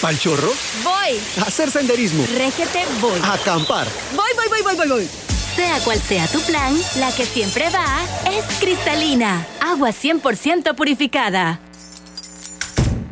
[0.00, 0.52] ¿Pal chorro?
[0.82, 1.20] Voy.
[1.40, 2.24] A hacer senderismo.
[2.36, 3.20] Régete, voy.
[3.22, 3.86] A acampar.
[4.14, 5.08] Voy, voy, voy, voy, voy, voy.
[5.56, 7.84] Sea cual sea tu plan, la que siempre va
[8.30, 9.44] es cristalina.
[9.60, 11.60] Agua 100% purificada.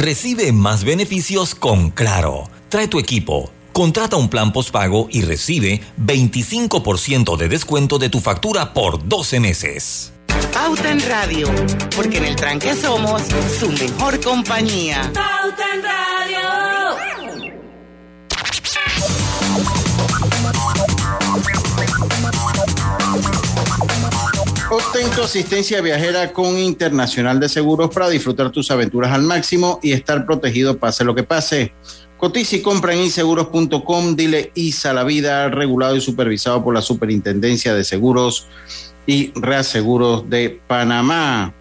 [0.00, 2.48] Recibe más beneficios con Claro.
[2.68, 3.50] Trae tu equipo.
[3.72, 10.12] Contrata un plan postpago y recibe 25% de descuento de tu factura por 12 meses.
[10.52, 11.48] Pauta en Radio,
[11.96, 13.22] porque en el tranque somos
[13.58, 15.02] su mejor compañía.
[15.12, 16.17] Pauta en Radio.
[24.70, 29.92] Obtén tu asistencia viajera con Internacional de Seguros para disfrutar tus aventuras al máximo y
[29.92, 31.72] estar protegido pase lo que pase.
[32.18, 34.14] Cotiza y compra en inseguros.com.
[34.14, 38.46] Dile ISA la vida, regulado y supervisado por la Superintendencia de Seguros
[39.06, 41.54] y Reaseguros de Panamá.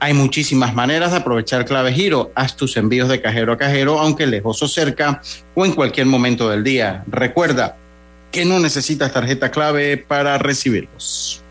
[0.00, 2.32] Hay muchísimas maneras de aprovechar clave giro.
[2.34, 5.22] Haz tus envíos de cajero a cajero, aunque lejos o cerca,
[5.54, 7.04] o en cualquier momento del día.
[7.06, 7.76] Recuerda
[8.32, 11.43] que no necesitas tarjeta clave para recibirlos.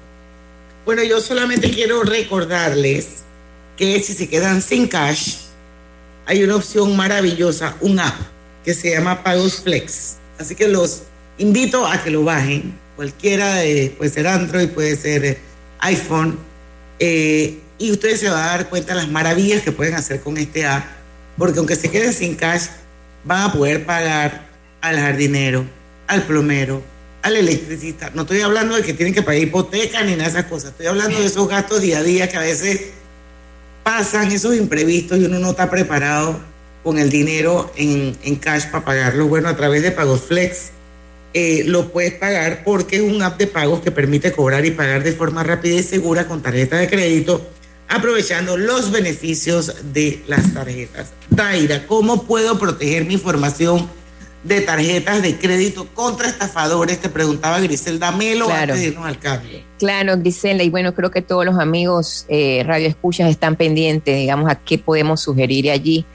[0.86, 3.24] Bueno, yo solamente quiero recordarles
[3.78, 5.38] que si se quedan sin cash,
[6.26, 8.15] hay una opción maravillosa, un app
[8.65, 10.17] que se llama Pagos Flex.
[10.38, 11.04] Así que los
[11.38, 12.78] invito a que lo bajen.
[12.98, 15.38] Cualquiera, de, puede ser Android, puede ser eh,
[15.80, 16.38] iPhone.
[17.00, 20.38] Eh, y ustedes se van a dar cuenta de las maravillas que pueden hacer con
[20.38, 20.84] este app.
[21.38, 22.65] Porque aunque se queden sin cash,
[23.24, 24.50] van a poder pagar
[24.82, 25.65] al jardinero,
[26.08, 26.84] al plomero,
[27.24, 28.12] al electricista.
[28.14, 30.72] No estoy hablando de que tienen que pagar hipoteca ni nada de esas cosas.
[30.72, 32.82] Estoy hablando de esos gastos día a día que a veces
[33.84, 36.40] pasan, esos imprevistos y uno no está preparado
[36.84, 39.28] con el dinero en, en cash para pagarlo.
[39.28, 40.72] Bueno, a través de Pagos Flex
[41.34, 45.02] eh, lo puedes pagar porque es un app de pagos que permite cobrar y pagar
[45.02, 47.50] de forma rápida y segura con tarjeta de crédito,
[47.88, 51.14] aprovechando los beneficios de las tarjetas.
[51.30, 53.90] Daira, ¿cómo puedo proteger mi información?
[54.43, 58.73] De tarjetas de crédito contra estafadores, te preguntaba Griselda Melo claro.
[58.73, 59.60] antes de irnos al cambio.
[59.79, 64.49] Claro, Griselda, y bueno, creo que todos los amigos eh, Radio Escuchas están pendientes, digamos,
[64.49, 66.06] a qué podemos sugerir allí.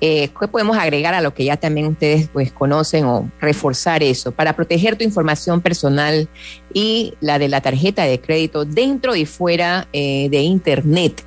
[0.00, 4.30] Eh, ¿Qué podemos agregar a lo que ya también ustedes pues conocen o reforzar eso
[4.30, 6.28] para proteger tu información personal
[6.72, 11.24] y la de la tarjeta de crédito dentro y fuera eh, de Internet?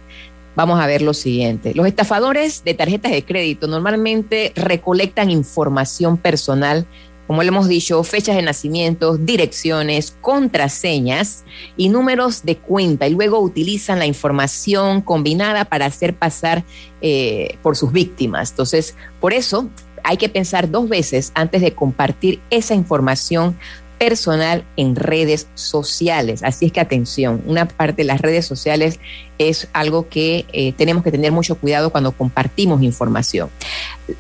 [0.56, 1.74] Vamos a ver lo siguiente.
[1.74, 6.86] Los estafadores de tarjetas de crédito normalmente recolectan información personal,
[7.28, 11.46] como le hemos dicho, fechas de nacimiento, direcciones, contraseñas
[11.78, 16.66] y números de cuenta, y luego utilizan la información combinada para hacer pasar
[17.02, 18.52] eh, por sus víctimas.
[18.52, 19.70] Entonces, por eso
[20.04, 23.58] hay que pensar dos veces antes de compartir esa información
[24.02, 26.42] personal en redes sociales.
[26.42, 29.00] Así es que atención, una parte de las redes sociales
[29.38, 33.52] es algo que eh, tenemos que tener mucho cuidado cuando compartimos información.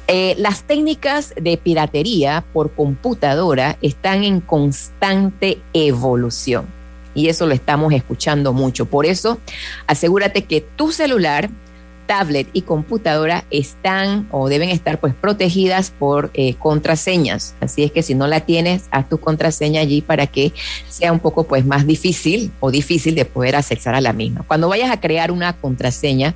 [0.07, 6.67] Eh, las técnicas de piratería por computadora están en constante evolución
[7.15, 8.85] y eso lo estamos escuchando mucho.
[8.85, 9.39] Por eso,
[9.87, 11.49] asegúrate que tu celular
[12.11, 17.55] tablet y computadora están o deben estar pues protegidas por eh, contraseñas.
[17.61, 20.51] Así es que si no la tienes, haz tu contraseña allí para que
[20.89, 24.43] sea un poco pues más difícil o difícil de poder accesar a la misma.
[24.45, 26.35] Cuando vayas a crear una contraseña,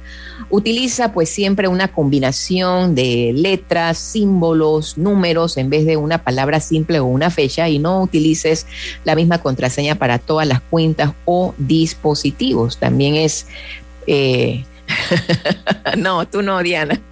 [0.50, 7.02] utiliza pues siempre una combinación de letras, símbolos, números en vez de una palabra simple
[7.02, 8.66] o una fecha y no utilices
[9.04, 12.78] la misma contraseña para todas las cuentas o dispositivos.
[12.78, 13.48] También es...
[14.08, 14.64] Eh,
[15.98, 17.00] no, tú no, Diana.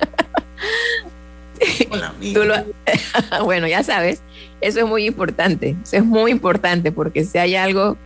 [3.43, 4.21] bueno, ya sabes,
[4.61, 5.75] eso es muy importante.
[5.83, 7.97] Eso es muy importante porque si hay algo,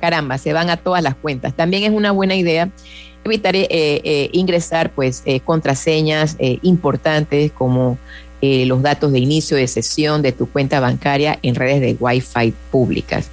[0.00, 1.54] caramba, se van a todas las cuentas.
[1.54, 2.68] También es una buena idea
[3.24, 7.98] evitar eh, eh, ingresar pues eh, contraseñas importantes como
[8.42, 13.28] los datos de inicio de sesión de tu cuenta bancaria en redes de Wi-Fi públicas.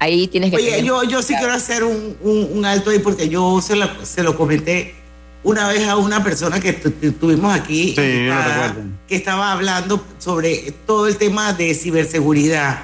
[0.00, 0.56] Ahí tienes que...
[0.56, 4.94] Oye, yo, yo sí quiero hacer un, alto ahí porque yo se, se lo comenté
[5.42, 11.52] una vez a una persona que tuvimos aquí que estaba hablando sobre todo el tema
[11.52, 12.78] de ciberseguridad.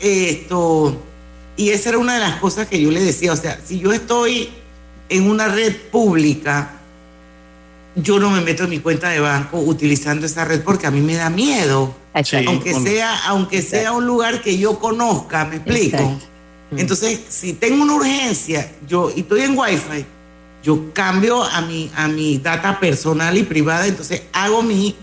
[0.00, 0.96] Esto,
[1.56, 3.92] y esa era una de las cosas que yo le decía, o sea, si yo
[3.92, 4.48] estoy
[5.08, 6.78] en una red pública,
[7.94, 11.00] yo no me meto en mi cuenta de banco utilizando esa red porque a mí
[11.00, 11.94] me da miedo.
[12.46, 16.02] aunque sea, aunque sea un lugar que yo conozca, me explico.
[16.02, 16.18] Mm.
[16.76, 20.04] Entonces, si tengo una urgencia yo y estoy en Wi-Fi,
[20.62, 24.94] yo cambio a mi, a mi data personal y privada, entonces hago mi,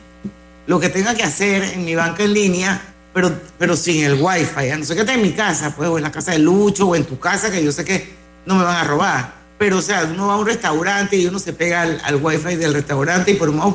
[0.68, 2.82] lo que tenga que hacer en mi banca en línea,
[3.14, 4.70] pero, pero sin el Wi-Fi.
[4.70, 6.88] A no ser que esté en mi casa, pues, o en la casa de Lucho,
[6.88, 8.14] o en tu casa, que yo sé que
[8.46, 9.34] no me van a robar.
[9.58, 12.58] Pero, o sea, uno va a un restaurante y uno se pega al, al Wi-Fi
[12.58, 13.74] del restaurante y por más,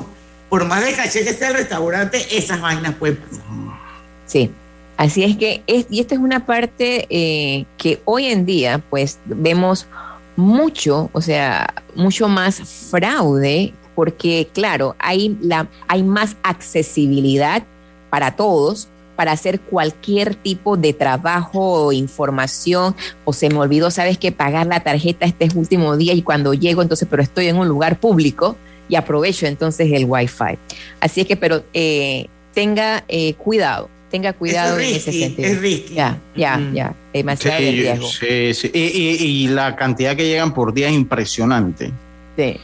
[0.48, 3.44] por más de caché que sea el restaurante, esas vainas pueden pasar.
[4.26, 4.50] Sí.
[5.00, 9.86] Así es que, y esta es una parte eh, que hoy en día, pues, vemos
[10.36, 12.60] mucho, o sea, mucho más
[12.90, 17.62] fraude, porque, claro, hay, la, hay más accesibilidad
[18.10, 24.18] para todos, para hacer cualquier tipo de trabajo o información, o se me olvidó, sabes
[24.18, 27.68] que pagar la tarjeta este último día y cuando llego, entonces, pero estoy en un
[27.68, 28.54] lugar público
[28.86, 30.58] y aprovecho entonces el Wi-Fi.
[31.00, 35.49] Así es que, pero eh, tenga eh, cuidado tenga cuidado en ese sentido.
[35.49, 35.94] Es risky.
[35.94, 36.75] Ya, ya, mm.
[36.75, 36.94] ya.
[37.12, 38.07] Demasiado sí, riesgo.
[38.07, 38.70] Sí, sí.
[38.75, 41.90] Y, y, la cantidad que llegan por día es impresionante.
[42.37, 42.57] Sí.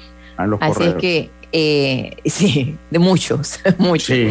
[0.61, 4.17] Así es que, eh, sí, de muchos, muchos.
[4.17, 4.29] Sí.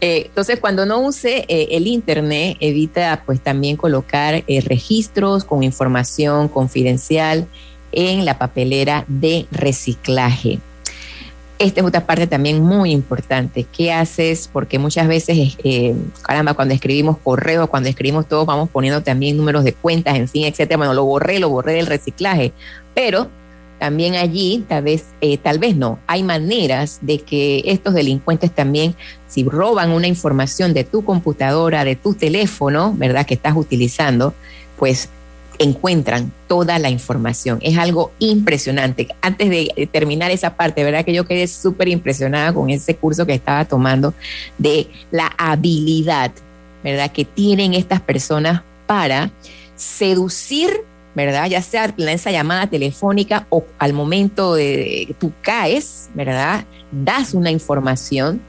[0.00, 6.48] Eh, entonces, cuando no use eh, el Internet, evita pues también colocar registros con información
[6.48, 7.46] confidencial
[7.92, 10.58] en la papelera de reciclaje.
[11.58, 13.64] Esta es otra parte también muy importante.
[13.64, 14.48] ¿Qué haces?
[14.52, 19.64] Porque muchas veces, eh, caramba, cuando escribimos correo, cuando escribimos todo, vamos poniendo también números
[19.64, 20.76] de cuentas, en fin, etcétera.
[20.76, 22.52] Bueno, lo borré, lo borré del reciclaje.
[22.94, 23.28] Pero
[23.78, 28.94] también allí, tal vez, eh, tal vez no, hay maneras de que estos delincuentes también,
[29.28, 34.34] si roban una información de tu computadora, de tu teléfono, ¿verdad?, que estás utilizando,
[34.76, 35.08] pues
[35.58, 37.58] encuentran toda la información.
[37.62, 39.08] Es algo impresionante.
[39.20, 41.04] Antes de terminar esa parte, ¿verdad?
[41.04, 44.14] Que yo quedé súper impresionada con ese curso que estaba tomando
[44.56, 46.32] de la habilidad,
[46.82, 47.10] ¿verdad?
[47.10, 49.30] Que tienen estas personas para
[49.76, 50.70] seducir,
[51.14, 51.46] ¿verdad?
[51.48, 56.64] Ya sea en esa llamada telefónica o al momento de tú caes, ¿verdad?
[56.90, 58.40] Das una información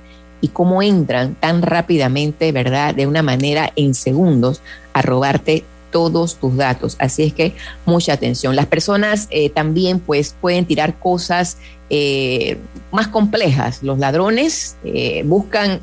[0.42, 2.96] y cómo entran tan rápidamente, ¿verdad?
[2.96, 4.62] De una manera en segundos
[4.94, 6.96] a robarte todos tus datos.
[7.00, 7.54] Así es que
[7.86, 8.56] mucha atención.
[8.56, 11.58] Las personas eh, también pues pueden tirar cosas
[11.90, 12.58] eh,
[12.92, 13.84] más complejas.
[13.84, 15.82] Los ladrones eh, buscan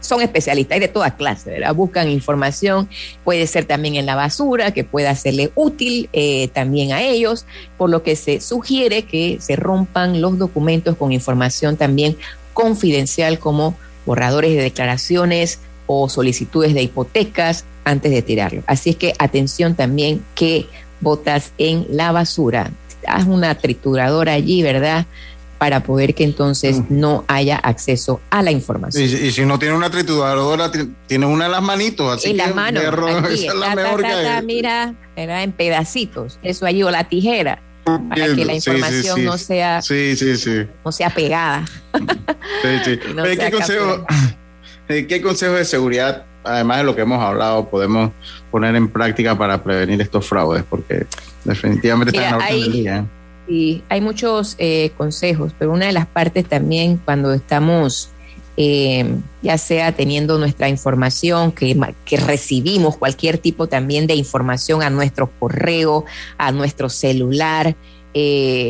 [0.00, 1.74] son especialistas, hay de toda clase, ¿verdad?
[1.74, 2.90] Buscan información,
[3.24, 6.10] puede ser también en la basura, que pueda serle útil
[6.52, 7.46] también a ellos,
[7.78, 12.18] por lo que se sugiere que se rompan los documentos con información también
[12.52, 18.62] confidencial como borradores de declaraciones o solicitudes de hipotecas, antes de tirarlo.
[18.66, 20.66] Así es que atención también que
[21.00, 22.70] botas en la basura.
[23.06, 25.06] Haz una trituradora allí, ¿verdad?
[25.58, 29.04] Para poder que entonces no haya acceso a la información.
[29.04, 30.70] Y, si no tiene una trituradora,
[31.06, 32.80] tiene una de las manitos, así en que la mano,
[33.28, 35.42] esa es la mejor que Mira, ¿verdad?
[35.42, 40.36] en pedacitos, eso allí, o la tijera para que la información no sea sí, sí,
[40.36, 40.66] sí.
[40.84, 41.66] no sea pegada.
[42.62, 42.98] Sí, sí.
[43.38, 44.06] ¿Qué, consejo,
[44.86, 48.10] ¿Qué consejo de seguridad además de lo que hemos hablado, podemos
[48.50, 50.62] poner en práctica para prevenir estos fraudes?
[50.68, 51.06] Porque
[51.44, 52.96] definitivamente están en la orden día.
[52.98, 53.04] ¿eh?
[53.46, 58.10] Sí, hay muchos eh, consejos, pero una de las partes también cuando estamos,
[58.56, 64.90] eh, ya sea teniendo nuestra información, que, que recibimos cualquier tipo también de información a
[64.90, 66.04] nuestro correo,
[66.38, 67.74] a nuestro celular,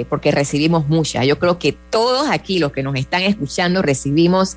[0.08, 1.22] porque recibimos mucha.
[1.22, 4.56] Yo creo que todos aquí, los que nos están escuchando, recibimos,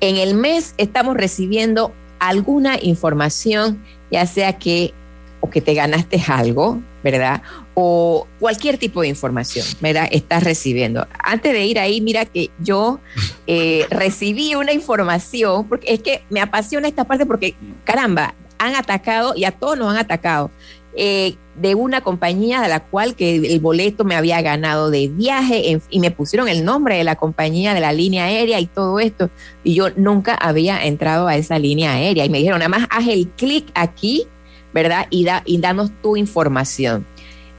[0.00, 4.92] en el mes estamos recibiendo alguna información, ya sea que
[5.40, 7.42] o que te ganaste algo, ¿verdad?
[7.74, 10.08] O cualquier tipo de información, ¿verdad?
[10.10, 11.06] Estás recibiendo.
[11.22, 12.98] Antes de ir ahí, mira que yo
[13.46, 19.34] eh, recibí una información, porque es que me apasiona esta parte porque, caramba, han atacado
[19.36, 20.50] y a todos nos han atacado.
[20.96, 25.80] Eh, de una compañía de la cual que el boleto me había ganado de viaje
[25.90, 29.28] y me pusieron el nombre de la compañía de la línea aérea y todo esto.
[29.64, 33.08] Y yo nunca había entrado a esa línea aérea y me dijeron, nada más haz
[33.08, 34.26] el clic aquí,
[34.72, 35.06] ¿verdad?
[35.10, 37.04] Y, da, y danos tu información.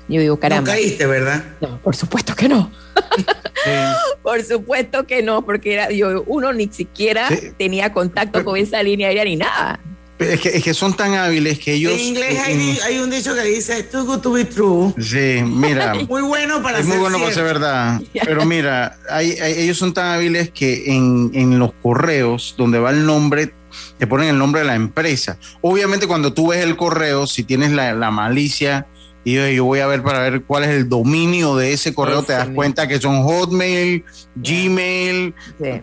[0.08, 0.72] Yo digo, caramba.
[0.72, 1.44] No caíste, ¿verdad?
[1.60, 2.72] No, por supuesto que no.
[4.24, 9.08] Por supuesto que no, porque era, yo, uno ni siquiera tenía contacto con esa línea
[9.08, 9.80] aérea ni nada.
[10.20, 11.94] Es que, es que son tan hábiles que ellos.
[11.94, 12.40] En inglés
[12.84, 14.94] hay, un dicho que dice too good to be true.
[15.00, 15.94] Sí, mira.
[16.10, 18.02] muy bueno para es ser muy bueno para ser verdad.
[18.26, 23.06] Pero mira, hay, ellos son tan hábiles que en, en los correos donde va el
[23.06, 23.54] nombre
[23.98, 25.38] te ponen el nombre de la empresa.
[25.62, 28.88] Obviamente cuando tú ves el correo, si tienes la, la malicia
[29.24, 32.34] y yo, voy a ver para ver cuál es el dominio de ese correo, te
[32.34, 34.04] das cuenta que son Hotmail,
[34.36, 35.34] Gmail,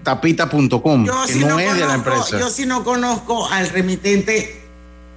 [0.02, 2.38] tapita.com, que no, es de la empresa.
[2.38, 4.62] Yo si no conozco al remitente,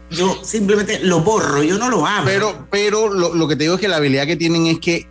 [0.09, 2.25] yo simplemente lo borro, yo no lo abro.
[2.25, 5.07] Pero, pero lo, lo que te digo es que la habilidad que tienen es que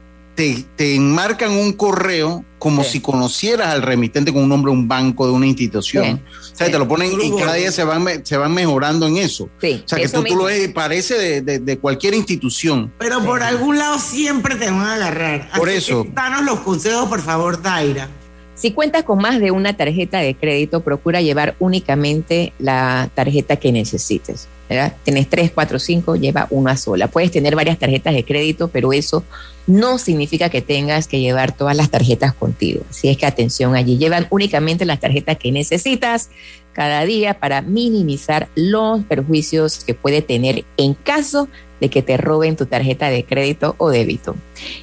[0.76, 5.26] te, enmarcan un correo como si conocieras al remitente con un nombre de un banco,
[5.26, 6.22] de una institución.
[6.52, 9.44] O sea, te lo ponen y cada día se van, se van mejorando en eso.
[9.44, 12.92] o sea, que tú, lo ves, parece de, cualquier institución.
[12.98, 15.50] Pero por algún lado siempre te van a agarrar.
[15.56, 16.06] Por eso.
[16.12, 18.08] danos los consejos, por favor, Daira.
[18.54, 23.72] Si cuentas con más de una tarjeta de crédito, procura llevar únicamente la tarjeta que
[23.72, 24.48] necesites.
[24.68, 24.94] ¿Verdad?
[25.02, 27.08] Tienes tres, cuatro, cinco, lleva una sola.
[27.08, 29.24] Puedes tener varias tarjetas de crédito, pero eso
[29.66, 32.82] no significa que tengas que llevar todas las tarjetas contigo.
[32.90, 36.30] Así es que atención allí, llevan únicamente las tarjetas que necesitas
[36.72, 41.48] cada día para minimizar los perjuicios que puede tener en caso
[41.80, 44.36] de que te roben tu tarjeta de crédito o débito.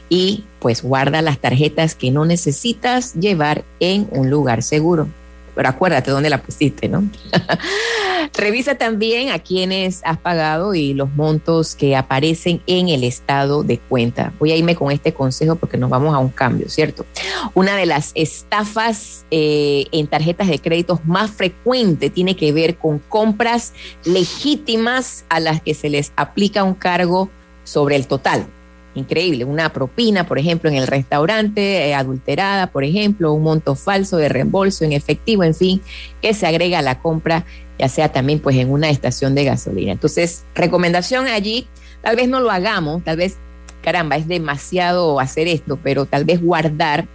[0.09, 5.07] Y pues guarda las tarjetas que no necesitas llevar en un lugar seguro
[5.55, 7.03] pero acuérdate dónde la pusiste, ¿no?
[8.33, 13.77] Revisa también a quienes has pagado y los montos que aparecen en el estado de
[13.77, 14.33] cuenta.
[14.39, 17.05] Voy a irme con este consejo porque nos vamos a un cambio, ¿cierto?
[17.53, 22.99] Una de las estafas eh, en tarjetas de créditos más frecuente tiene que ver con
[22.99, 27.29] compras legítimas a las que se les aplica un cargo
[27.63, 28.47] sobre el total.
[28.95, 34.17] Increíble, una propina, por ejemplo, en el restaurante, eh, adulterada, por ejemplo, un monto falso
[34.17, 35.81] de reembolso en efectivo, en fin,
[36.21, 37.45] que se agrega a la compra,
[37.77, 39.91] ya sea también pues en una estación de gasolina.
[39.91, 41.67] Entonces, recomendación allí,
[42.01, 43.37] tal vez no lo hagamos, tal vez,
[43.83, 47.05] caramba, es demasiado hacer esto, pero tal vez guardar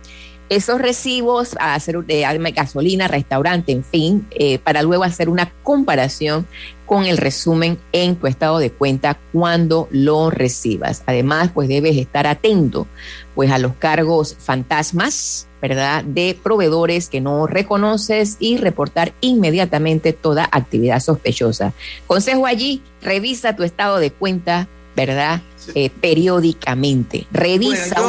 [0.51, 6.45] esos recibos a hacer de gasolina, restaurante, en fin, eh, para luego hacer una comparación
[6.91, 11.05] con el resumen en tu estado de cuenta cuando lo recibas.
[11.07, 12.89] Además, pues debes estar atento
[13.37, 16.03] pues a los cargos fantasmas, ¿verdad?
[16.03, 21.75] De proveedores que no reconoces y reportar inmediatamente toda actividad sospechosa.
[22.09, 24.67] Consejo allí, revisa tu estado de cuenta,
[24.97, 25.43] ¿verdad?
[25.77, 27.29] Eh, periódicamente.
[27.31, 28.03] Revisa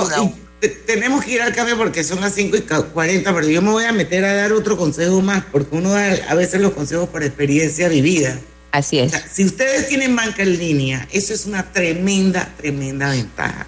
[0.88, 3.84] tenemos que ir al cambio porque son las 5 y 40, pero yo me voy
[3.84, 7.24] a meter a dar otro consejo más, porque uno da a veces los consejos por
[7.24, 8.40] experiencia vivida.
[8.72, 9.14] Así es.
[9.32, 13.68] si ustedes tienen banca en línea, eso es una tremenda, tremenda ventaja.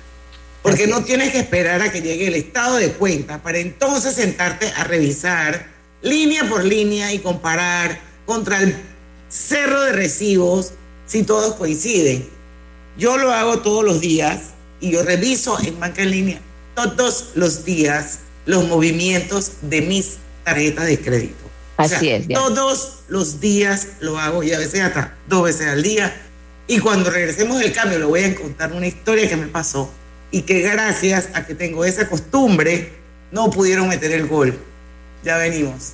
[0.61, 4.71] Porque no tienes que esperar a que llegue el estado de cuenta para entonces sentarte
[4.77, 5.67] a revisar
[6.01, 8.75] línea por línea y comparar contra el
[9.27, 10.71] cerro de recibos
[11.05, 12.29] si todos coinciden.
[12.97, 16.39] Yo lo hago todos los días y yo reviso en banca en línea
[16.75, 21.42] todos los días los movimientos de mis tarjetas de crédito.
[21.83, 22.27] Así es.
[22.27, 26.13] Todos los días lo hago y a veces hasta dos veces al día.
[26.67, 29.91] Y cuando regresemos del cambio, le voy a contar una historia que me pasó
[30.31, 32.93] y que gracias a que tengo esa costumbre,
[33.31, 34.57] no pudieron meter el gol.
[35.23, 35.93] Ya venimos.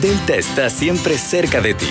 [0.00, 1.88] Delta está siempre cerca de ti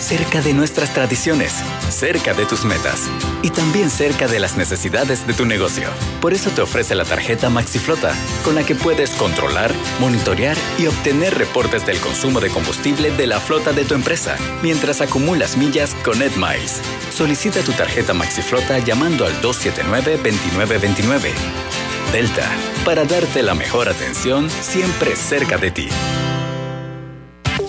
[0.00, 1.52] cerca de nuestras tradiciones,
[1.90, 3.08] cerca de tus metas
[3.42, 5.88] y también cerca de las necesidades de tu negocio.
[6.20, 11.36] Por eso te ofrece la tarjeta MaxiFlota, con la que puedes controlar, monitorear y obtener
[11.36, 16.22] reportes del consumo de combustible de la flota de tu empresa, mientras acumulas millas con
[16.22, 16.80] EdMiles.
[17.14, 21.32] Solicita tu tarjeta MaxiFlota llamando al 279-2929.
[22.12, 22.48] Delta,
[22.84, 25.88] para darte la mejor atención siempre cerca de ti.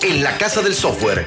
[0.02, 1.26] En la Casa del Software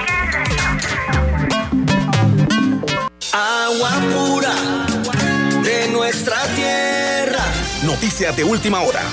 [3.33, 4.53] Agua pura
[5.63, 7.45] de nuestra tierra
[7.83, 9.01] Noticia de última hora.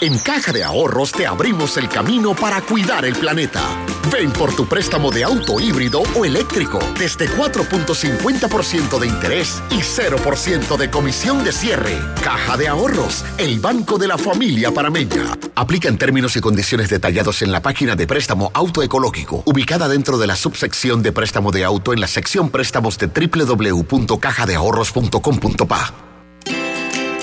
[0.00, 3.62] En Caja de Ahorros te abrimos el camino para cuidar el planeta.
[4.12, 10.76] Ven por tu préstamo de auto híbrido o eléctrico desde 4.50% de interés y 0%
[10.76, 11.96] de comisión de cierre.
[12.22, 15.38] Caja de Ahorros, el banco de la familia parameña.
[15.54, 20.26] Aplica en términos y condiciones detallados en la página de préstamo autoecológico, ubicada dentro de
[20.26, 26.03] la subsección de préstamo de auto en la sección préstamos de www.cajadeahorros.com.pa.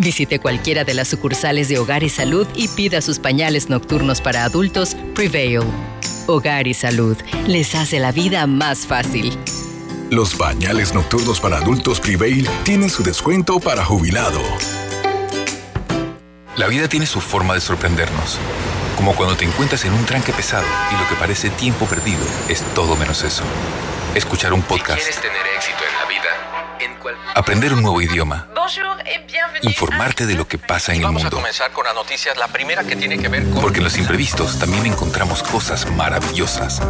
[0.00, 4.44] Visite cualquiera de las sucursales de Hogar y Salud y pida sus pañales nocturnos para
[4.44, 5.60] adultos Prevail.
[6.26, 9.36] Hogar y Salud les hace la vida más fácil.
[10.08, 14.40] Los bañales nocturnos para adultos Prevail tienen su descuento para jubilado.
[16.56, 18.38] La vida tiene su forma de sorprendernos
[18.96, 22.62] Como cuando te encuentras en un tranque pesado y lo que parece tiempo perdido es
[22.74, 23.42] todo menos eso.
[24.14, 25.02] Escuchar un podcast.
[25.20, 28.48] tener éxito en la vida, Aprender un nuevo idioma.
[29.62, 31.36] Informarte de lo que pasa en el Vamos a mundo.
[31.38, 33.60] comenzar con la noticia, la primera que tiene que ver con...
[33.60, 36.80] Porque en los imprevistos también encontramos cosas maravillosas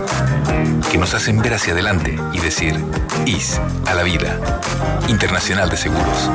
[0.91, 2.79] que nos hacen ver hacia adelante y decir
[3.27, 4.39] IS a la vida.
[5.09, 6.31] Internacional de Seguros.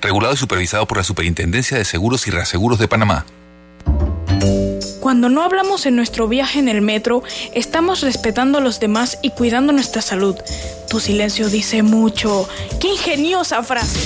[0.00, 3.24] Regulado y supervisado por la Superintendencia de Seguros y Reaseguros de Panamá.
[5.12, 9.28] Cuando no hablamos en nuestro viaje en el metro, estamos respetando a los demás y
[9.28, 10.34] cuidando nuestra salud.
[10.88, 12.48] Tu silencio dice mucho.
[12.80, 14.00] ¡Qué ingeniosa frase!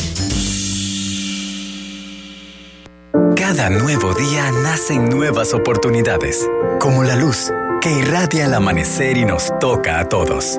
[3.36, 6.44] Cada nuevo día nacen nuevas oportunidades,
[6.80, 10.58] como la luz que irradia el amanecer y nos toca a todos.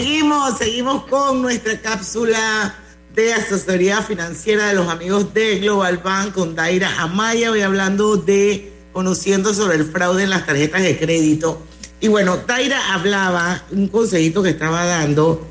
[0.00, 2.74] Seguimos, seguimos con nuestra cápsula
[3.14, 7.50] de asesoría financiera de los amigos de Global Bank con Daira Amaya.
[7.50, 11.62] Voy hablando de conociendo sobre el fraude en las tarjetas de crédito.
[12.00, 15.46] Y bueno, Daira hablaba, un consejito que estaba dando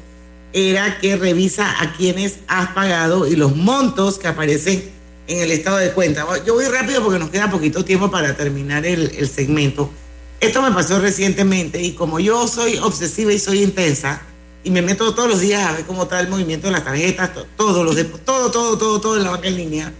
[0.52, 4.84] era que revisa a quienes has pagado y los montos que aparecen
[5.28, 6.26] en el estado de cuenta.
[6.44, 9.92] Yo voy rápido porque nos queda poquito tiempo para terminar el, el segmento.
[10.40, 14.24] Esto me pasó recientemente y como yo soy obsesiva y soy intensa
[14.64, 17.34] y me meto todos los días a ver cómo está el movimiento de las tarjetas,
[17.34, 17.96] to- todo, los
[18.26, 19.94] todo, todo, todo, todo en la banca en línea,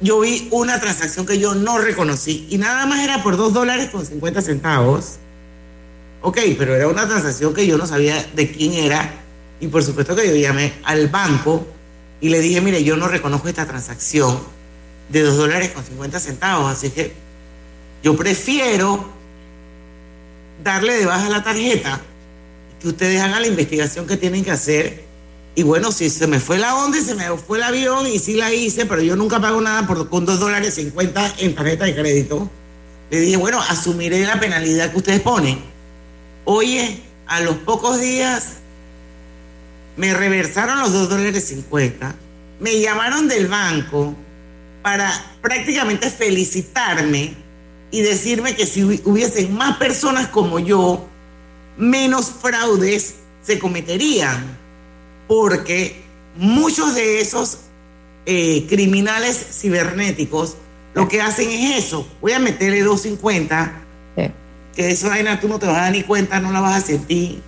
[0.00, 3.90] yo vi una transacción que yo no reconocí y nada más era por dos dólares
[3.90, 5.16] con 50 centavos.
[6.22, 9.12] Ok, pero era una transacción que yo no sabía de quién era
[9.60, 11.66] y por supuesto que yo llamé al banco
[12.20, 14.40] y le dije, mire, yo no reconozco esta transacción
[15.08, 17.12] de dos dólares con 50 centavos, así que
[18.02, 19.04] yo prefiero
[20.62, 22.00] darle de baja la tarjeta
[22.82, 25.04] que ustedes hagan la investigación que tienen que hacer.
[25.54, 28.34] Y bueno, si se me fue la onda se me fue el avión y sí
[28.34, 31.94] la hice, pero yo nunca pago nada por, con dos dólares 50 en tarjeta de
[31.94, 32.50] crédito.
[33.10, 35.58] Le dije, bueno, asumiré la penalidad que ustedes ponen.
[36.44, 38.54] Oye, a los pocos días
[39.96, 42.14] me reversaron los dos dólares 50.
[42.60, 44.14] Me llamaron del banco
[44.82, 45.12] para
[45.42, 47.34] prácticamente felicitarme
[47.90, 51.06] y decirme que si hubi- hubiesen más personas como yo,
[51.76, 54.58] menos fraudes se cometerían.
[55.28, 56.02] Porque
[56.36, 57.58] muchos de esos
[58.26, 60.56] eh, criminales cibernéticos
[60.94, 62.06] lo que hacen es eso.
[62.20, 63.80] Voy a meterle 250,
[64.74, 66.86] que esa vaina tú no te vas a dar ni cuenta, no la vas a
[66.86, 67.42] sentir.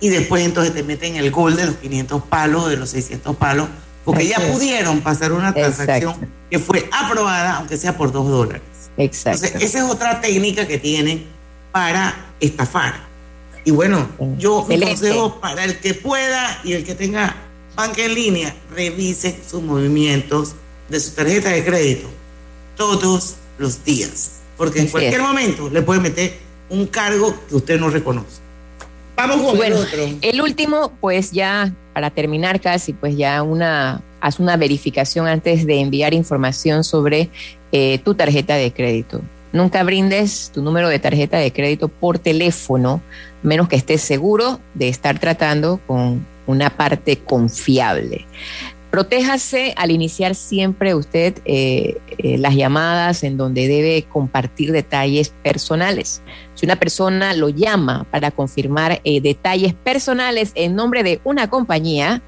[0.00, 3.68] Y después entonces te meten el gol de los 500 palos, de los 600 palos,
[4.04, 4.52] porque ya es.
[4.52, 6.34] pudieron pasar una transacción Exacto.
[6.50, 8.62] que fue aprobada, aunque sea por dos dólares.
[8.96, 9.44] Exacto.
[9.46, 11.26] Entonces, esa es otra técnica que tienen
[11.72, 13.09] para estafar.
[13.64, 14.08] Y bueno,
[14.38, 14.94] yo Excelente.
[14.94, 17.36] consejo para el que pueda y el que tenga
[17.74, 20.54] banca en línea, revisen sus movimientos
[20.88, 22.08] de su tarjeta de crédito
[22.76, 24.40] todos los días.
[24.56, 25.26] Porque en cualquier es.
[25.26, 26.38] momento le puede meter
[26.68, 28.40] un cargo que usted no reconoce.
[29.16, 30.18] Vamos con bueno, el otro.
[30.22, 35.80] el último, pues ya para terminar casi, pues ya una, haz una verificación antes de
[35.80, 37.28] enviar información sobre
[37.72, 39.20] eh, tu tarjeta de crédito.
[39.52, 43.00] Nunca brindes tu número de tarjeta de crédito por teléfono,
[43.42, 48.26] menos que estés seguro de estar tratando con una parte confiable.
[48.90, 56.22] Protéjase al iniciar siempre usted eh, eh, las llamadas en donde debe compartir detalles personales.
[56.56, 62.20] Si una persona lo llama para confirmar eh, detalles personales en nombre de una compañía,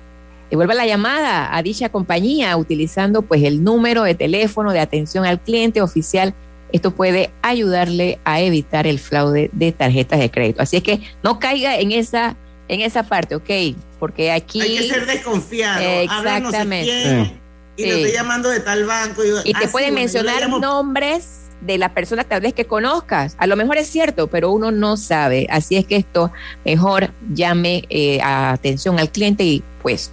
[0.50, 5.40] devuelva la llamada a dicha compañía utilizando pues el número de teléfono de atención al
[5.40, 6.32] cliente oficial.
[6.72, 10.62] Esto puede ayudarle a evitar el fraude de tarjetas de crédito.
[10.62, 12.36] Así es que no caiga en esa
[12.68, 13.50] en esa parte, ¿ok?
[13.98, 15.84] Porque aquí Hay que ser desconfiado.
[16.10, 16.84] Habla no sé Exactamente.
[16.86, 17.42] quién,
[17.76, 19.22] y estoy llamando de tal banco.
[19.44, 23.34] Y, te pueden mencionar nombres de la persona tal vez que conozcas.
[23.38, 25.46] A lo mejor es cierto, pero uno no sabe.
[25.50, 26.32] Así es que esto
[26.64, 30.10] mejor llame eh, atención al cliente y pues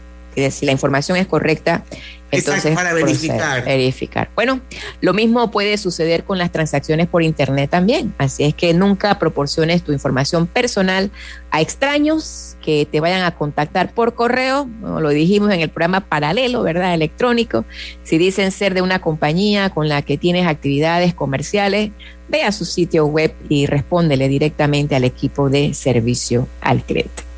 [0.52, 1.84] si la información es correcta,
[2.32, 3.66] entonces, para verificar.
[3.66, 4.30] verificar.
[4.36, 4.62] Bueno,
[5.02, 8.14] lo mismo puede suceder con las transacciones por Internet también.
[8.18, 11.10] Así es que nunca proporciones tu información personal
[11.52, 14.70] a extraños que te vayan a contactar por correo.
[14.82, 16.94] lo dijimos en el programa paralelo, ¿verdad?
[16.94, 17.66] Electrónico.
[18.04, 21.92] Si dicen ser de una compañía con la que tienes actividades comerciales,
[22.28, 27.29] ve a su sitio web y respóndele directamente al equipo de servicio al cliente.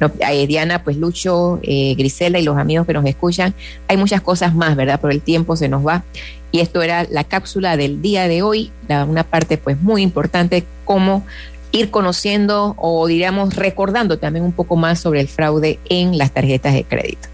[0.00, 3.54] No, eh, Diana, pues Lucho, eh, Grisela y los amigos que nos escuchan,
[3.88, 4.98] hay muchas cosas más, ¿verdad?
[5.00, 6.04] Pero el tiempo se nos va.
[6.52, 11.26] Y esto era la cápsula del día de hoy, una parte pues muy importante, cómo
[11.72, 16.74] ir conociendo o diríamos recordando también un poco más sobre el fraude en las tarjetas
[16.74, 17.28] de crédito.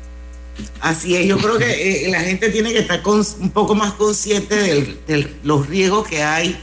[0.80, 3.92] Así es, yo creo que eh, la gente tiene que estar con, un poco más
[3.92, 4.54] consciente
[5.06, 6.58] de los riesgos que hay,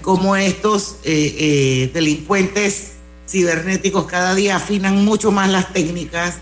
[0.00, 2.91] cómo estos delincuentes
[3.32, 6.36] cibernéticos cada día afinan mucho más las técnicas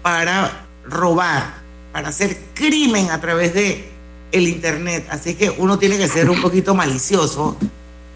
[0.00, 1.54] para robar,
[1.92, 3.90] para hacer crimen a través de
[4.32, 5.06] el internet.
[5.10, 7.58] Así que uno tiene que ser un poquito malicioso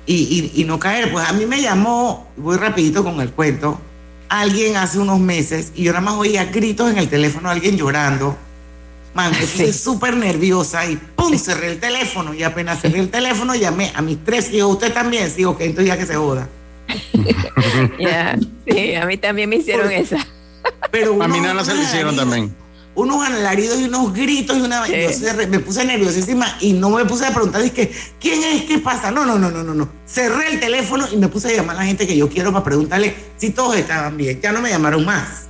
[0.07, 1.13] y, no caer.
[1.13, 3.79] Pues a mí me llamó, voy rapidito con el cuento,
[4.31, 8.39] alguien hace unos meses y yo nada más oía gritos en el teléfono, alguien llorando.
[9.13, 11.37] Man, me súper nerviosa y ¡pum!
[11.39, 15.31] cerré el teléfono y apenas cerré el teléfono llamé a mis tres hijos, usted también,
[15.31, 16.49] sigo que entonces ya que se joda.
[18.67, 20.19] sí, a mí también me hicieron esa.
[20.91, 22.55] Pero a mi nana se le hicieron también.
[22.95, 24.87] Unos alaridos y unos gritos y una.
[24.87, 24.95] Yo
[25.49, 28.63] me puse nerviosísima y no me puse a preguntar, que ¿quién es?
[28.63, 29.11] ¿Qué pasa?
[29.11, 29.89] No, no, no, no, no, no.
[30.07, 32.65] Cerré el teléfono y me puse a llamar a la gente que yo quiero para
[32.65, 34.41] preguntarle si todos estaban bien.
[34.41, 35.47] Ya no me llamaron más.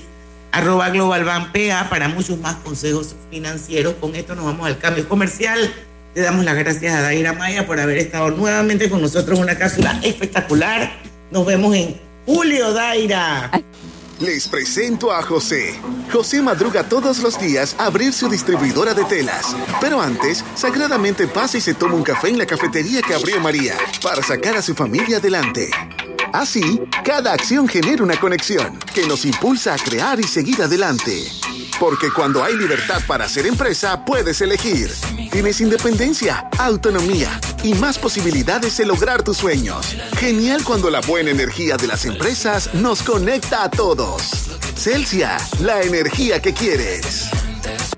[0.51, 3.95] Arroba GlobalBankPA para muchos más consejos financieros.
[3.99, 5.73] Con esto nos vamos al cambio comercial.
[6.17, 9.55] Le damos las gracias a Daira Maya por haber estado nuevamente con nosotros en una
[9.55, 10.99] cápsula espectacular.
[11.29, 11.95] Nos vemos en
[12.25, 13.51] julio, Daira.
[14.19, 15.75] Les presento a José.
[16.11, 19.55] José madruga todos los días a abrir su distribuidora de telas.
[19.79, 23.75] Pero antes, sagradamente pasa y se toma un café en la cafetería que abrió María
[24.01, 25.69] para sacar a su familia adelante.
[26.33, 31.31] Así, cada acción genera una conexión que nos impulsa a crear y seguir adelante.
[31.79, 34.89] Porque cuando hay libertad para hacer empresa, puedes elegir.
[35.37, 37.29] Tienes independencia, autonomía
[37.61, 39.95] y más posibilidades de lograr tus sueños.
[40.17, 44.49] Genial cuando la buena energía de las empresas nos conecta a todos.
[44.75, 47.29] Celsia, la energía que quieres.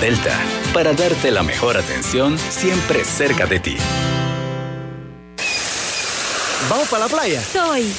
[0.00, 0.38] Delta,
[0.72, 3.76] para darte la mejor atención siempre cerca de ti.
[6.70, 7.42] ¿Vamos para la playa?
[7.42, 7.92] Soy.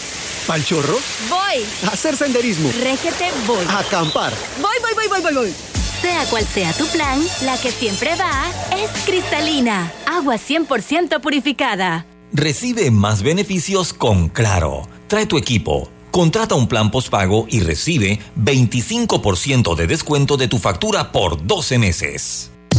[0.48, 0.98] ¿Pal chorro?
[1.30, 1.64] Voy.
[1.86, 2.72] A hacer senderismo.
[2.82, 3.64] Régete, voy.
[3.68, 4.34] A acampar.
[4.60, 5.54] Voy, voy, voy, voy, voy, voy.
[6.02, 8.46] Sea cual sea tu plan, la que siempre va
[8.76, 9.92] es cristalina.
[10.08, 12.08] Agua 100% purificada.
[12.34, 14.88] Recibe más beneficios con Claro.
[15.08, 15.91] Trae tu equipo.
[16.12, 22.51] Contrata un plan postpago y recibe 25% de descuento de tu factura por 12 meses.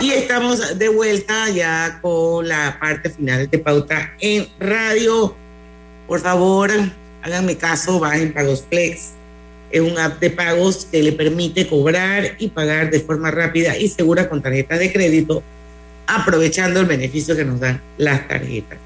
[0.00, 5.34] Y estamos de vuelta ya con la parte final de Pauta en Radio.
[6.06, 6.70] Por favor,
[7.22, 9.14] háganme caso, bajen Pagos Flex.
[9.72, 13.88] Es un app de pagos que le permite cobrar y pagar de forma rápida y
[13.88, 15.42] segura con tarjetas de crédito,
[16.06, 18.85] aprovechando el beneficio que nos dan las tarjetas.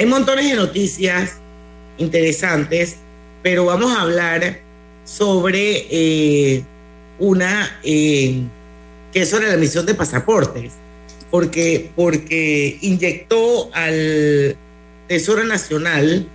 [0.00, 1.32] Hay montones de noticias
[1.98, 2.96] interesantes,
[3.42, 4.58] pero vamos a hablar
[5.04, 6.64] sobre eh,
[7.18, 8.40] una eh,
[9.12, 10.72] que es sobre la emisión de pasaportes,
[11.30, 14.56] porque, porque inyectó al
[15.06, 16.26] Tesoro Nacional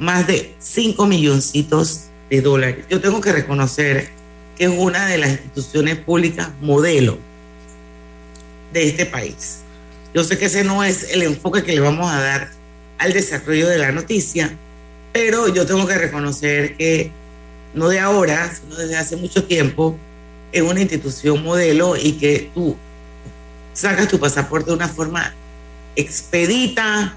[0.00, 2.86] más de 5 milloncitos de dólares.
[2.90, 4.08] Yo tengo que reconocer
[4.58, 7.18] que es una de las instituciones públicas modelo
[8.72, 9.60] de este país.
[10.12, 12.59] Yo sé que ese no es el enfoque que le vamos a dar
[13.00, 14.54] al desarrollo de la noticia,
[15.12, 17.10] pero yo tengo que reconocer que
[17.72, 19.96] no de ahora, sino desde hace mucho tiempo,
[20.52, 22.76] es una institución modelo y que tú
[23.72, 25.34] sacas tu pasaporte de una forma
[25.96, 27.16] expedita,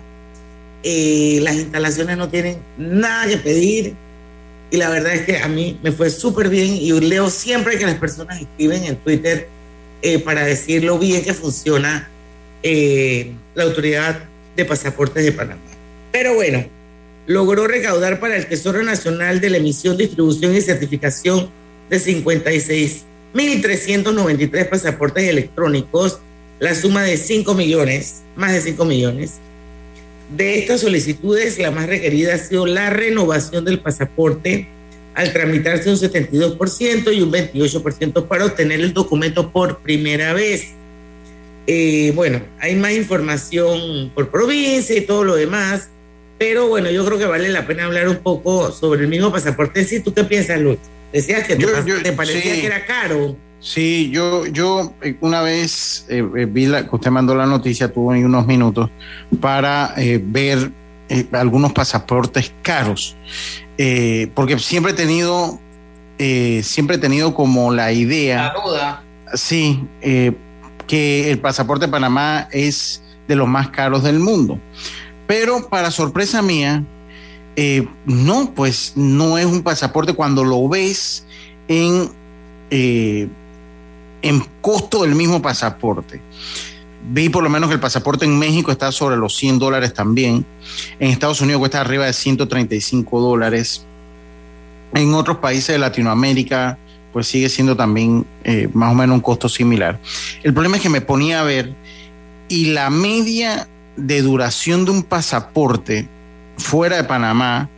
[0.83, 3.93] eh, las instalaciones no tienen nada que pedir
[4.71, 7.85] y la verdad es que a mí me fue súper bien y leo siempre que
[7.85, 9.49] las personas escriben en Twitter
[10.01, 12.09] eh, para decir lo bien que funciona
[12.61, 14.23] eh, la autoridad
[14.55, 15.72] de pasaportes de Panamá.
[16.13, 16.63] Pero bueno,
[17.25, 21.49] logró recaudar para el Tesoro Nacional de la emisión, distribución y certificación
[21.89, 26.19] de 56.393 pasaportes electrónicos,
[26.59, 29.39] la suma de 5 millones, más de 5 millones.
[30.37, 34.67] De estas solicitudes, la más requerida ha sido la renovación del pasaporte
[35.15, 40.73] al tramitarse un 72% y un 28% para obtener el documento por primera vez.
[41.65, 45.89] Eh, bueno, hay más información por provincia y todo lo demás.
[46.37, 49.85] Pero bueno, yo creo que vale la pena hablar un poco sobre el mismo pasaporte.
[49.85, 50.77] Sí, ¿tú qué piensas, Luz?
[51.11, 53.37] Decías que te, parecía que era caro.
[53.63, 57.91] Sí, yo, yo eh, una vez eh, eh, vi la, que usted mandó la noticia,
[57.91, 58.89] tuve unos minutos
[59.39, 60.69] para ver
[61.31, 63.15] algunos pasaportes caros,
[64.33, 65.59] porque siempre he tenido,
[66.17, 69.03] siempre he tenido como la idea, la duda,
[69.33, 74.59] sí, que el pasaporte de Panamá es de los más caros del mundo.
[75.27, 76.83] Pero para sorpresa mía,
[77.55, 81.25] eh, no, pues no es un pasaporte cuando lo ves
[81.67, 82.09] en,
[82.69, 83.27] eh,
[84.21, 86.21] en costo del mismo pasaporte.
[87.11, 90.45] Vi por lo menos que el pasaporte en México está sobre los 100 dólares también.
[90.99, 93.85] En Estados Unidos cuesta arriba de 135 dólares.
[94.93, 96.77] En otros países de Latinoamérica,
[97.11, 99.99] pues sigue siendo también eh, más o menos un costo similar.
[100.41, 101.73] El problema es que me ponía a ver
[102.47, 106.07] y la media de duración de un pasaporte
[106.57, 107.69] fuera de Panamá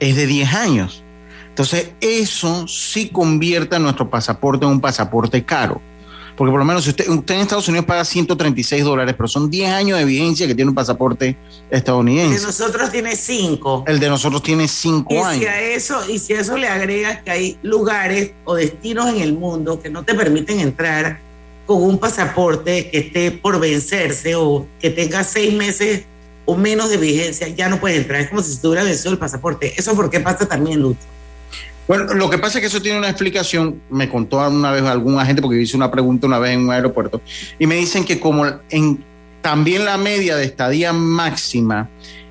[0.00, 1.02] es de 10 años.
[1.48, 5.80] Entonces, eso sí convierte a nuestro pasaporte en un pasaporte caro.
[6.36, 9.50] Porque por lo menos si usted, usted en Estados Unidos paga 136 dólares, pero son
[9.50, 11.36] 10 años de vigencia que tiene un pasaporte
[11.68, 12.36] estadounidense.
[12.36, 13.84] El de nosotros tiene 5.
[13.88, 15.42] El de nosotros tiene 5 años.
[15.42, 19.20] Si a eso, y si a eso le agregas que hay lugares o destinos en
[19.20, 21.18] el mundo que no te permiten entrar
[21.68, 26.04] con un pasaporte que esté por vencerse o que tenga seis meses
[26.46, 28.22] o menos de vigencia, ya no puede entrar.
[28.22, 29.74] Es como si se tuviera vencido el pasaporte.
[29.76, 30.96] ¿Eso por qué pasa también, Luz?
[31.86, 33.82] Bueno, lo que pasa es que eso tiene una explicación.
[33.90, 37.20] Me contó una vez algún agente, porque hice una pregunta una vez en un aeropuerto,
[37.58, 39.04] y me dicen que como en
[39.42, 41.90] también la media de estadía máxima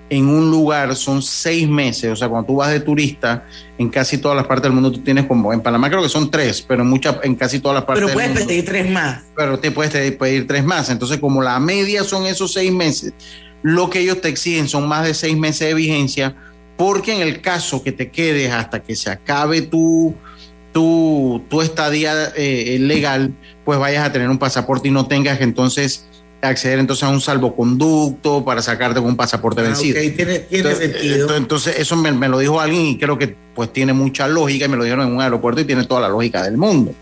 [0.10, 3.46] en un lugar son seis meses, o sea, cuando tú vas de turista,
[3.78, 6.32] en casi todas las partes del mundo tú tienes como, en Panamá creo que son
[6.32, 9.24] tres, pero en, muchas, en casi todas las partes pero puedes pedir tres más.
[9.36, 10.90] Pero te puedes pedir tres más.
[10.90, 13.14] Entonces, como la media son esos seis meses,
[13.64, 16.36] lo que ellos te exigen son más de seis meses de vigencia,
[16.78, 20.16] porque en el caso que te quedes hasta que se acabe tu,
[20.72, 23.34] tu, tu estadía eh, legal,
[23.66, 26.08] pues vayas a tener un pasaporte y no tengas entonces
[26.42, 30.00] acceder entonces a un salvoconducto para sacarte con un pasaporte ah, vencido.
[30.00, 31.36] tiene, entonces, sentido.
[31.36, 34.70] Entonces, eso me, me, lo dijo alguien y creo que pues tiene mucha lógica y
[34.70, 36.94] me lo dijeron en un aeropuerto y tiene toda la lógica del mundo.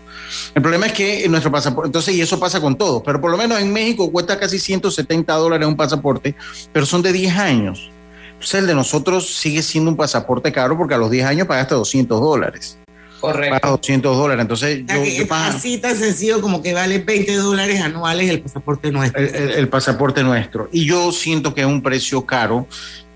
[0.54, 3.36] El problema es que nuestro pasaporte, entonces, y eso pasa con todos, pero por lo
[3.36, 6.34] menos en México cuesta casi 170 dólares un pasaporte,
[6.72, 7.90] pero son de 10 años.
[8.32, 11.74] Entonces, el de nosotros sigue siendo un pasaporte caro porque a los 10 años pagaste
[11.74, 12.78] 200 dólares.
[13.20, 13.58] Correcto.
[13.60, 14.42] Para 200 dólares.
[14.42, 19.22] Entonces, yo, es así tan sencillo como que vale 20 dólares anuales el pasaporte nuestro.
[19.22, 20.68] El, pasaporte nuestro.
[20.72, 22.66] Y yo siento que es un precio caro.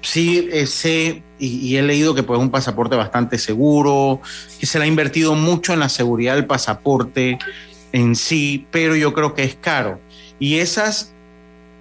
[0.03, 4.21] Sí, eh, sé y, he leído que pues, es un pasaporte bastante seguro,
[4.59, 7.39] que se le ha invertido mucho en la seguridad del pasaporte
[7.93, 10.01] en sí, pero yo creo que es caro.
[10.39, 11.13] Y esas.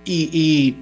[0.06, 0.76] Y,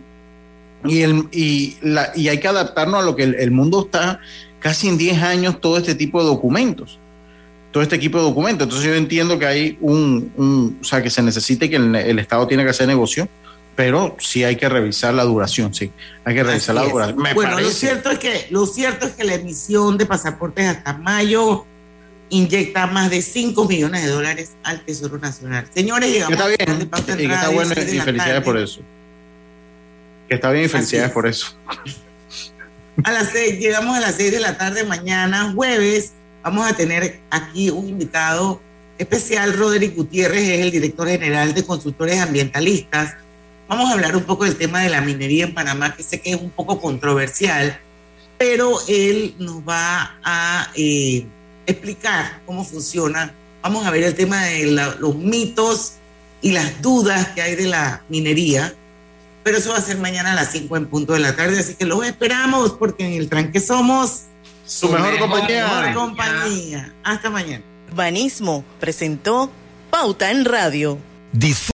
[0.84, 4.20] y, el, y, la, y hay que adaptarnos a lo que el, el mundo está
[4.60, 7.00] casi en 10 años todo este tipo de documentos
[7.72, 8.66] todo este equipo de documentos.
[8.66, 12.64] Entonces yo entiendo que hay un, o sea, que se necesite que el, Estado tiene
[12.64, 13.28] que hacer negocio,
[13.76, 15.92] pero sí hay que revisar la duración, sí,
[16.26, 17.18] hay que revisar la duración.
[17.36, 21.66] bueno, lo cierto es que lo cierto es que la emisión de pasaportes hasta mayo
[22.30, 25.68] inyecta más de 5 millones de dólares al Tesoro Nacional.
[25.74, 28.82] Señores, llegamos está bien, y que está bueno y felicidades por eso.
[30.28, 31.56] Que está bien y felicidades por eso.
[33.04, 36.14] A las seis, llegamos a las 6 de la tarde mañana, jueves
[36.44, 38.62] Vamos a tener aquí un invitado
[38.98, 43.16] especial, Roderick Gutiérrez, es el director general de consultores ambientalistas.
[43.68, 46.32] Vamos a hablar un poco del tema de la minería en Panamá, que sé que
[46.32, 47.80] es un poco controversial,
[48.38, 51.26] pero él nos va a eh,
[51.66, 53.34] explicar cómo funciona.
[53.62, 54.66] Vamos a ver el tema de
[55.00, 55.94] los mitos
[56.42, 58.74] y las dudas que hay de la minería,
[59.44, 61.76] pero eso va a ser mañana a las 5 en punto de la tarde, así
[61.76, 64.24] que los esperamos porque en el tranque somos
[64.68, 65.94] su, mejor, compañía.
[65.96, 66.94] compañía.
[67.04, 67.64] Hasta mañana.
[67.90, 69.50] Urbanismo presentó
[69.90, 71.00] Pauta en Radio.